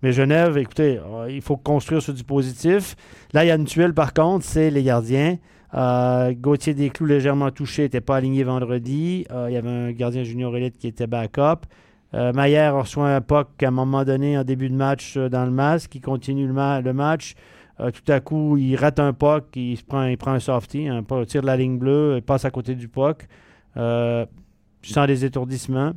[0.03, 0.99] Mais Genève, écoutez,
[1.29, 2.97] il faut construire sur du positif.
[3.33, 5.37] Là, il y a une tuile par contre, c'est les gardiens.
[5.75, 9.27] Euh, Gauthier Desclous, légèrement touché, n'était pas aligné vendredi.
[9.31, 11.67] Euh, il y avait un gardien junior élite qui était backup.
[12.15, 15.45] Euh, Maillère reçoit un puck à un moment donné en début de match euh, dans
[15.45, 15.95] le masque.
[15.95, 17.35] Il continue le, match.
[17.79, 19.45] tout à coup, il rate un puck.
[19.57, 22.89] Il, prend, un softie, un tire de la ligne bleue, il passe à côté du
[22.89, 23.27] puck.
[23.75, 25.93] sans des étourdissements.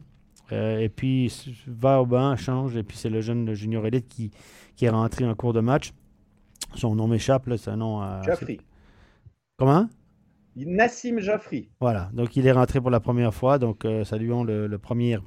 [0.52, 1.32] et puis,
[1.66, 2.76] va au banc, change.
[2.76, 4.32] Et puis, c'est le jeune junior élite qui,
[4.76, 5.94] qui est rentré en cours de match.
[6.76, 8.02] Son nom m'échappe, c'est un nom.
[9.62, 9.88] Comment?
[10.58, 11.70] Nassim Jaffri.
[11.80, 15.20] Voilà, donc il est rentré pour la première fois, donc euh, saluons le, le premier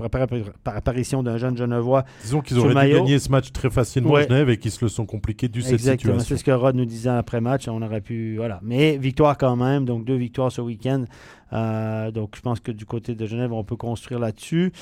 [0.64, 2.04] apparition d'un jeune Genevois.
[2.22, 5.06] Disons qu'ils auraient dû gagner ce match très facilement Genève et qu'ils se le sont
[5.06, 8.34] compliqués du cette Exactement, c'est ce que Rod nous disait après match, on aurait pu,
[8.36, 8.58] voilà.
[8.62, 11.04] Mais victoire quand même, donc deux victoires ce week-end.
[11.52, 14.72] Euh, donc je pense que du côté de Genève, on peut construire là-dessus.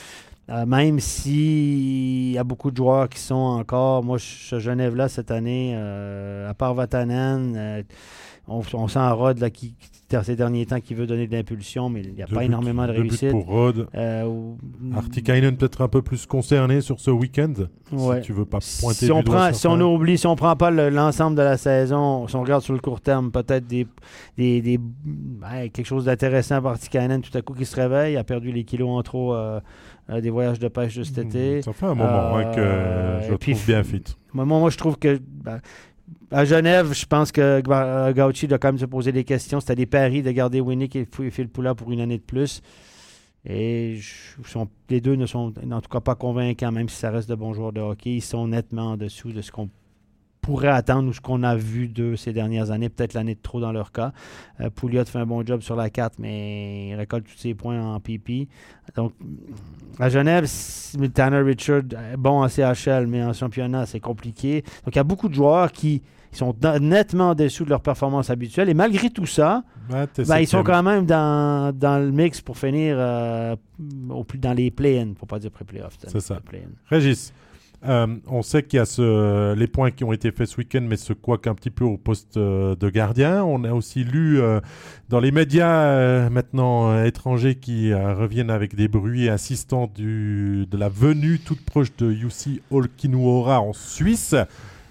[0.48, 5.30] Euh, même s'il y a beaucoup de joueurs qui sont encore, moi, ce Genève-là cette
[5.30, 7.84] année, à part Vatanen,
[8.48, 9.74] on, sent un Rod là, qui,
[10.22, 12.92] ces derniers temps qui veut donner de l'impulsion, mais il n'y a pas énormément de
[12.92, 13.30] réussite.
[13.30, 13.86] pour Rod.
[13.94, 14.52] Euh,
[14.94, 17.54] Artikainen peut-être un peu plus concerné sur ce week-end.
[17.90, 20.70] Si tu veux pas pointer si on prend, Si on oublie, si on prend pas
[20.70, 23.86] l'ensemble de la saison, si on regarde sur le court terme, peut-être des,
[24.36, 24.80] des,
[25.72, 28.90] quelque chose d'intéressant pour Artikainen tout à coup qui se réveille, a perdu les kilos
[28.90, 29.34] en trop.
[29.34, 29.60] Euh,
[30.10, 31.62] euh, des voyages de pêche de cet hmm, été.
[31.62, 34.02] Ça fait un moment hein, que je trouve bien fit.
[34.34, 35.60] Moi, moi, je trouve que ben,
[36.30, 39.60] à Genève, je pense que euh, Gauchi doit quand même se poser des questions.
[39.60, 42.62] C'était des paris de garder Winnick et Phil Poula pour une année de plus.
[43.44, 43.98] Et
[44.88, 47.54] les deux ne sont en tout cas pas convaincants, même si ça reste de bons
[47.54, 48.14] joueurs de hockey.
[48.14, 49.68] Ils sont nettement en dessous de ce qu'on
[50.42, 53.60] pourrait attendre ou ce qu'on a vu d'eux ces dernières années, peut-être l'année de trop
[53.60, 54.12] dans leur cas.
[54.60, 57.80] Euh, Pouliot fait un bon job sur la carte, mais il récolte tous ses points
[57.80, 58.48] en PP.
[58.96, 59.12] Donc,
[60.00, 60.46] à Genève,
[61.14, 61.82] Tanner Richard,
[62.18, 64.62] bon en CHL, mais en championnat, c'est compliqué.
[64.84, 68.30] Donc, il y a beaucoup de joueurs qui sont nettement en dessous de leur performance
[68.30, 68.68] habituelle.
[68.68, 72.96] Et malgré tout ça, ben, ils sont quand même dans, dans, le mix pour finir
[72.98, 73.54] euh,
[74.08, 75.98] au plus dans les play-in, pour pas dire pré-playoff.
[76.06, 76.40] C'est ça.
[76.88, 77.32] Régis,
[77.84, 80.82] euh, on sait qu'il y a ce, les points qui ont été faits ce week-end,
[80.82, 83.44] mais ce quoi qu'un petit peu au poste euh, de gardien.
[83.44, 84.60] On a aussi lu euh,
[85.08, 91.40] dans les médias maintenant étrangers qui reviennent avec des bruits insistants du, de la venue
[91.40, 94.34] toute proche de Yussi Olkinuora en Suisse.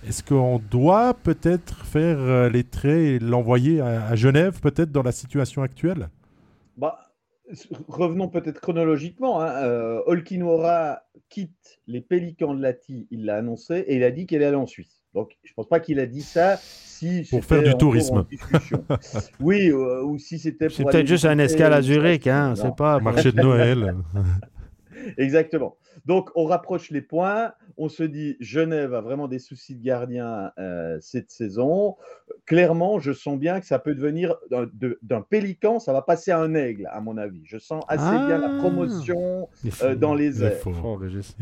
[0.06, 5.62] Est-ce qu'on doit peut-être faire les traits et l'envoyer à, Genève, peut-être dans la situation
[5.62, 6.10] actuelle?
[6.76, 7.00] Bah,
[7.88, 9.42] revenons peut-être chronologiquement.
[9.42, 10.02] Hein.
[10.08, 14.56] Olkinora quitte les Pélicans de Lati, il l'a annoncé, et il a dit qu'elle allait
[14.56, 15.02] en Suisse.
[15.14, 18.26] Donc, je ne pense pas qu'il a dit ça si pour faire du tourisme.
[19.40, 20.76] oui, euh, ou si c'était pour.
[20.76, 23.00] C'est peut-être juste un escale à Zurich, hein, c'est pas.
[23.00, 23.96] Marché de Noël.
[25.18, 25.78] Exactement.
[26.06, 27.54] Donc, on rapproche les points.
[27.78, 31.96] On se dit, Genève a vraiment des soucis de gardien euh, cette saison.
[32.46, 34.36] Clairement, je sens bien que ça peut devenir
[35.02, 37.42] d'un pélican, ça va passer à un aigle, à mon avis.
[37.46, 38.58] Je sens assez bien la ah.
[38.60, 39.50] promotion
[39.84, 40.52] euh, dans les airs.
[40.52, 40.70] Il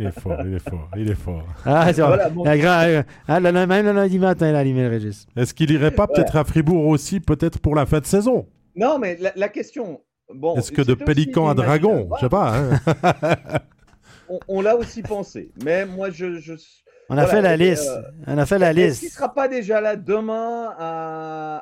[0.05, 1.43] est fort, il est fort, il est fort.
[1.65, 5.27] Ah, c'est voilà, euh, ah, même le lundi matin, il a allumé le Régis.
[5.35, 8.47] Est-ce qu'il irait pas peut-être à Fribourg aussi, peut-être pour la fin de saison?
[8.75, 10.01] Non, mais la, question,
[10.33, 12.07] Bon, Est-ce que de pélican à dragon?
[12.15, 12.55] Je sais pas.
[12.55, 12.79] Hein.
[14.47, 15.51] on, l'a aussi pensé.
[15.63, 16.25] Mais moi, je.
[17.09, 17.89] on, a fait la liste.
[17.89, 18.87] Euh, on a fait la liste.
[18.87, 20.69] Est-ce qu'il ne sera pas déjà là demain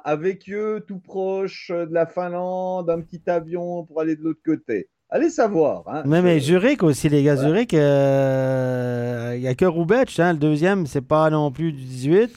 [0.03, 4.89] avec eux, tout proche de la Finlande, un petit avion pour aller de l'autre côté?
[5.09, 5.83] Allez savoir.
[5.87, 6.03] Hein.
[6.05, 7.37] Mais, mais Zurich aussi, les gars.
[7.37, 10.19] Zurich, euh, il n'y a que Roubetsch.
[10.19, 10.33] Hein.
[10.33, 12.31] Le deuxième, c'est pas non plus du 18.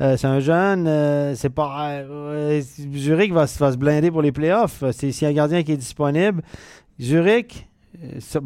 [0.00, 1.34] Euh, c'est un jeune.
[1.36, 2.02] c'est pas.
[2.94, 4.82] Zurich va, va, se blinder pour les playoffs.
[4.90, 6.42] C'est ici un gardien qui est disponible.
[7.00, 7.68] Zurich,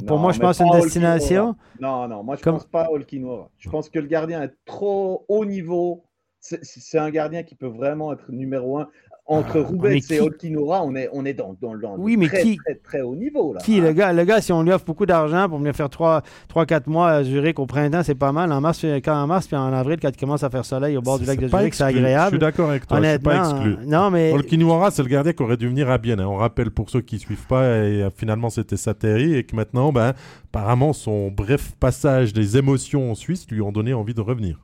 [0.07, 1.57] pour moi, je pense une destination.
[1.81, 3.51] Non, non, moi je ne pense pas à Olkinora.
[3.59, 6.05] Je pense que le gardien est trop haut niveau.
[6.41, 8.89] C'est un gardien qui peut vraiment être numéro un
[9.31, 12.57] entre ah, et Olkinora, on est, on est dans, dans, dans oui, mais très, qui,
[12.57, 13.55] très, très, haut niveau.
[13.55, 15.87] Là, qui, le, gars, le gars, si on lui offre beaucoup d'argent pour venir faire
[15.87, 18.51] 3-4 mois à Zurich au printemps, c'est pas mal.
[18.51, 21.01] En mars, quand en mars, puis en avril, quand il commence à faire soleil au
[21.01, 22.25] bord du lac de Zurich, c'est agréable.
[22.25, 23.77] Je suis d'accord avec toi, Honnêtement, pas exclu.
[23.87, 24.35] Non, mais...
[24.91, 26.19] C'est le gardien qui aurait dû venir à Bienne.
[26.19, 26.27] Hein.
[26.27, 29.55] On rappelle pour ceux qui ne suivent pas, et euh, finalement c'était Sateri, et que
[29.55, 30.13] maintenant, ben,
[30.49, 34.59] apparemment, son bref passage des émotions en Suisse lui ont donné envie de revenir.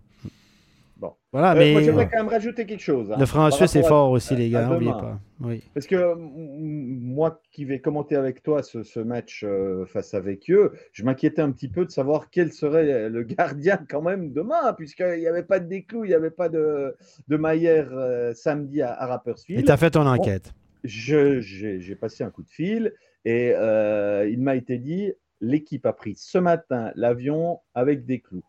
[1.39, 3.12] Voilà, Euh, mais moi, j'aimerais quand même rajouter quelque chose.
[3.12, 5.01] hein, le franc suisse est à- fort aussi, les gars, à n'oubliez demain.
[5.03, 5.20] pas.
[5.41, 5.62] Oui.
[5.74, 10.72] Parce que moi qui vais commenter avec toi ce, ce match euh, face avec eux,
[10.93, 15.18] je m'inquiétais un petit peu de savoir quel serait le gardien quand même demain, puisqu'il
[15.20, 16.97] n'y avait pas de déclou, il n'y avait pas de,
[17.28, 19.62] de Maillère euh, samedi à, à Et Rapperswil.
[19.62, 20.55] tu as fait ton enquête.
[20.84, 22.95] J'ai j'ai passé un coup de fil
[23.26, 25.12] et euh, il m'a été dit
[25.43, 28.45] l'équipe a pris ce matin l'avion avec des clous.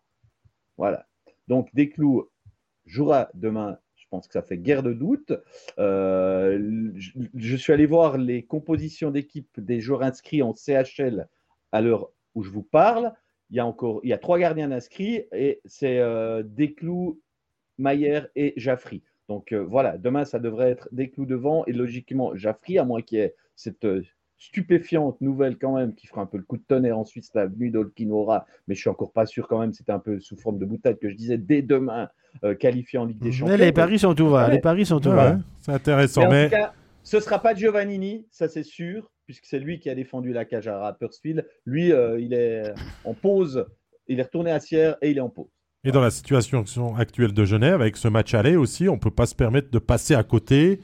[0.77, 1.05] Voilà.
[1.49, 2.29] Donc des clous
[2.87, 3.77] jouera demain.
[3.95, 5.33] Je pense que ça fait guère de doute.
[5.79, 11.27] Euh, je, suis allé voir les compositions d'équipe des joueurs inscrits en CHL
[11.71, 13.13] à l'heure où je vous parle.
[13.49, 17.21] Il y a encore il y a trois gardiens inscrits et c'est euh, Desclous,
[17.77, 19.03] Mayer et Jaffry.
[19.27, 23.19] Donc euh, voilà, demain ça devrait être Desclous devant et logiquement Jaffry, à moins qu'il
[23.19, 23.85] y ait cette
[24.37, 27.47] stupéfiante nouvelle quand même qui fera un peu le coup de tonnerre ensuite, c'est la
[27.47, 30.59] venue d'Olkinora, mais je suis encore pas sûr quand même, c'était un peu sous forme
[30.59, 32.09] de boutade que je disais dès demain
[32.43, 33.57] euh, qualifié en Ligue des Champions.
[33.57, 34.47] Mais les paris sont ouverts.
[34.47, 34.55] Ouais.
[34.55, 35.33] Les paris sont Ouais, ouverts.
[35.35, 36.21] ouais, c'est intéressant.
[36.21, 36.73] Mais en Mais tout cas,
[37.03, 40.67] ce sera pas Giovannini, ça c'est sûr, puisque c'est lui qui a défendu la cage
[40.67, 41.45] à Rapperswil.
[41.65, 42.73] Lui, euh, il est
[43.05, 43.65] en pause,
[44.07, 45.47] il est retourné à Sierre et il est en pause.
[45.83, 46.63] Et dans la situation
[46.97, 49.79] actuelle de Genève, avec ce match aller aussi, on ne peut pas se permettre de
[49.79, 50.79] passer à côté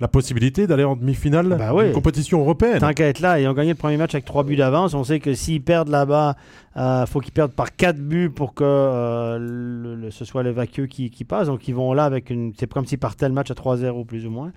[0.00, 1.84] la possibilité d'aller en demi-finale Bah oui.
[1.84, 2.78] d'une compétition européenne.
[2.82, 4.94] Être là, ils ont gagné le premier match avec trois buts d'avance.
[4.94, 6.36] On sait que s'ils perdent là-bas,
[6.76, 10.50] il faut qu'ils perdent par quatre buts pour que euh, le- le- ce soit le
[10.50, 11.48] vacueux qui, qui passe.
[11.48, 12.52] Donc ils vont là avec une.
[12.56, 14.52] C'est comme s'ils partaient le match à 3-0 plus ou moins.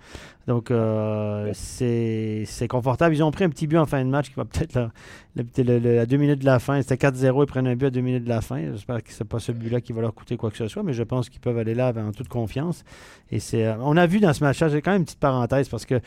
[0.47, 3.15] Donc euh, c'est confortable.
[3.15, 4.89] Ils ont pris un petit but en fin de match qui va peut-être
[5.35, 6.81] le- à deux minutes de la fin.
[6.81, 8.59] C'était 4-0, ils prennent un but à deux minutes de la fin.
[8.71, 10.93] J'espère que c'est pas ce but-là qui va leur coûter quoi que ce soit, mais
[10.93, 12.83] je pense qu'ils peuvent aller là en toute confiance.
[13.31, 15.69] Et c'est, euh, on a vu dans ce match-là, j'ai quand même une petite parenthèse
[15.69, 16.01] parce que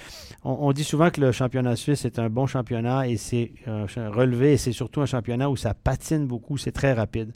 [0.45, 3.87] on, on dit souvent que le championnat suisse est un bon championnat et c'est euh,
[4.11, 7.32] relevé et c'est surtout un championnat où ça patine beaucoup, c'est très rapide.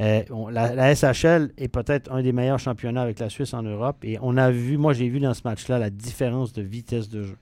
[0.00, 4.18] Euh, la, SHL est peut-être un des meilleurs championnats avec la Suisse en Europe et
[4.22, 7.36] on a vu, moi j'ai vu dans ce match-là la différence de vitesse de jeu.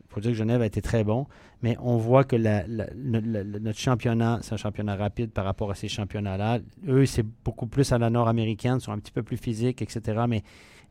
[0.00, 1.26] Il faut dire que Genève a été très bon,
[1.62, 6.60] mais on voit que notre championnat, c'est un championnat rapide par rapport à ces championnats-là.
[6.88, 10.22] Eux, c'est beaucoup plus à la nord-américaine, sont un petit peu plus physiques, etc.
[10.26, 10.42] Mais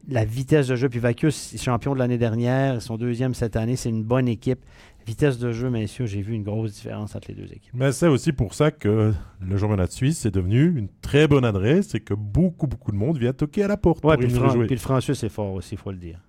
[0.10, 3.56] la vitesse de jeu, puis Vacus, est champion de l'année dernière, ils sont deuxième cette
[3.56, 4.60] année, c'est une bonne équipe.
[5.06, 7.72] Vitesse de jeu, messieurs, j'ai vu une grosse différence entre les deux équipes.
[7.74, 11.45] Mais c'est aussi pour ça que le championnat de Suisse est devenu une très bonne
[11.45, 14.30] adresse et que beaucoup, beaucoup de monde vient toquer à la porte Ouais, pour puis
[14.30, 14.66] y le, Fran- jouer.
[14.66, 16.20] puis le français, c'est fort aussi, il faut le dire.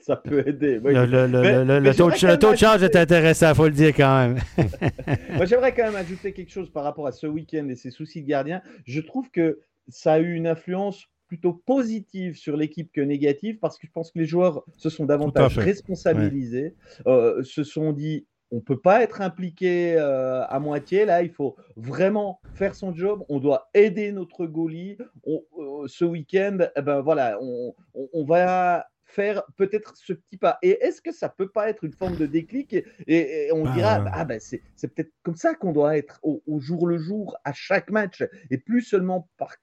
[0.00, 0.80] Ça peut aider.
[0.82, 0.94] Oui.
[0.94, 2.82] Le, le- le- Mais- le- le mais taux, de, j'aimerais le taux de quand charge
[2.82, 4.38] est intéressant, il faut le dire quand même.
[5.36, 8.22] Moi, j'aimerais quand même ajouter quelque chose par rapport à ce week-end et ses soucis
[8.22, 8.62] de gardien.
[8.84, 13.78] Je trouve que ça a eu une influence plutôt positive sur l'équipe que négative parce
[13.78, 16.74] que je pense que les joueurs se sont davantage responsabilisés,
[17.06, 21.56] euh, se sont dit on peut pas être impliqué euh, à moitié là, il faut
[21.76, 24.98] vraiment faire son job, on doit aider notre goalie.
[25.24, 30.36] On- euh, ce week-end, eh ben voilà, on, on- on va faire peut-être ce petit
[30.36, 30.58] pas.
[30.62, 33.64] Et est-ce que ça peut pas être une forme de déclic et, et- et on
[33.64, 36.86] Bah, dira ah ben c'est c'est peut-être comme ça qu'on doit être au, au jour
[36.86, 39.56] le jour à chaque match et plus seulement par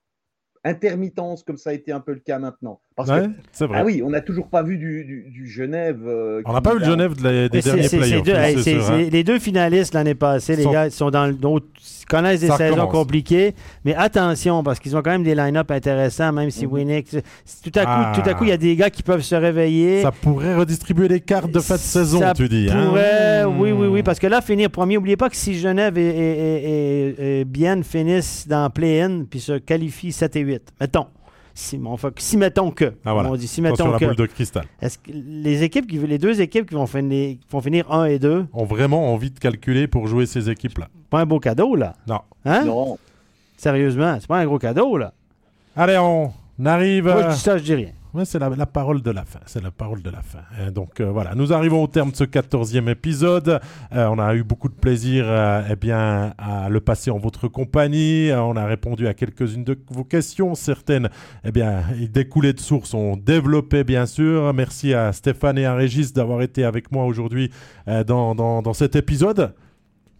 [0.63, 2.81] intermittence comme ça a été un peu le cas maintenant.
[3.05, 3.77] Parce Ouais, que c'est vrai.
[3.79, 5.99] ah oui, on n'a toujours pas vu du, du- du Genève.
[6.05, 8.23] euh, On n'a pas nous le Genève de la- des derniers playoffs.
[8.23, 8.53] deux- hein.
[8.61, 11.65] c'est- les deux finalistes l'année passée, les Sont- gars, ils sont dans d'autres-
[12.09, 12.91] connaissent des Ça saisons recommence.
[12.91, 13.53] compliquées,
[13.85, 16.65] mais attention parce qu'ils ont quand même des line-up intéressants, même si.
[16.65, 17.23] Winnick, c'est-
[17.71, 18.11] tout à coup, Ah.
[18.15, 20.01] tout à coup, il y a des gars qui peuvent se réveiller.
[20.01, 22.67] Ça pourrait redistribuer les cartes de fin de saison, Ça tu dis.
[22.69, 22.85] hein.
[22.87, 26.01] pourrait, oui, oui, oui, parce que là, finir premier, n'oubliez pas que si Genève et-
[26.09, 31.05] et- et Bienne finissent dans play-in puis se qualifient 7 et 8, mettons.
[31.53, 33.29] Si, bon, enfin, si mettons que, Ah, voilà.
[33.31, 34.65] on dit si mettons la que, boule de cristal.
[34.81, 38.05] est-ce que les équipes qui, les deux équipes qui vont finir, qui vont finir 1
[38.05, 40.87] et 2, Ont vraiment envie de calculer pour jouer ces équipes-là.
[41.09, 42.21] pas un beau cadeau là, Non.
[42.45, 42.63] hein?
[42.65, 42.97] Non,
[43.57, 45.11] Sérieusement, c'est pas un gros cadeau là.
[45.75, 46.31] Allez, on
[46.65, 47.05] arrive.
[47.05, 47.89] Moi, je dis ça, je dis rien.
[48.25, 49.39] C'est la, parole de la fin.
[49.45, 50.39] C'est la parole de la fin.
[50.59, 53.59] Euh, donc euh, voilà, nous arrivons au terme de ce quatorzième épisode.
[53.93, 57.47] Euh, on a eu beaucoup de plaisir euh, eh bien, à le passer en votre
[57.47, 58.31] compagnie.
[58.33, 60.55] On a répondu à quelques-unes de vos questions.
[60.55, 61.09] Certaines
[61.43, 64.53] eh bien, découlaient de sources, ont développé bien sûr.
[64.53, 67.51] Merci à Stéphane et à Régis d'avoir été avec moi aujourd'hui
[68.07, 69.53] dans, dans, dans cet épisode.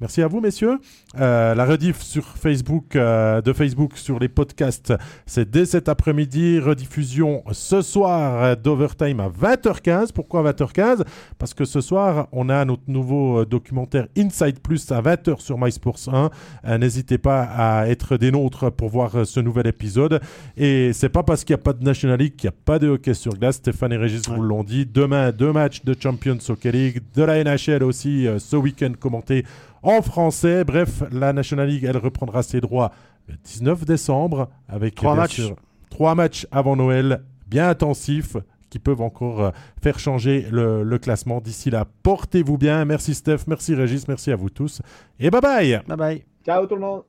[0.02, 0.80] Merci à vous, messieurs.
[1.20, 4.94] Euh, la rediff sur Facebook, euh, de Facebook sur les podcasts,
[5.26, 6.58] c'est dès cet après-midi.
[6.60, 10.14] Rediffusion ce soir d'Overtime à 20h15.
[10.14, 11.04] Pourquoi 20h15
[11.38, 15.58] Parce que ce soir, on a notre nouveau euh, documentaire Inside Plus à 20h sur
[15.58, 16.30] MySports 1.
[16.66, 20.22] Euh, N'hésitez pas à être des nôtres pour voir ce nouvel épisode.
[20.56, 22.80] Et c'est pas parce qu'il n'y a pas de National League qu'il n'y a pas
[22.80, 23.58] de hockey sur glace.
[23.58, 24.36] Stéphane et Régis Ouais.
[24.38, 24.86] vous l'ont dit.
[24.86, 29.44] Demain, deux matchs de Champions Hockey League, de la NHL aussi ce week-end commenté
[29.84, 30.64] en français.
[30.64, 32.92] Bref, la National League, elle reprendra ses droits
[33.28, 35.36] le 19 décembre avec Trois matchs.
[35.42, 35.56] sûr,
[35.90, 38.38] Trois matchs avant Noël, bien intensifs,
[38.70, 39.52] qui peuvent encore euh,
[39.82, 41.42] faire changer le, le classement.
[41.42, 42.86] D'ici là, portez-vous bien.
[42.86, 44.82] Merci Steph, merci Régis, merci à vous tous.
[45.20, 46.24] Et bye bye Bye bye.
[46.46, 47.09] Ciao tout le monde.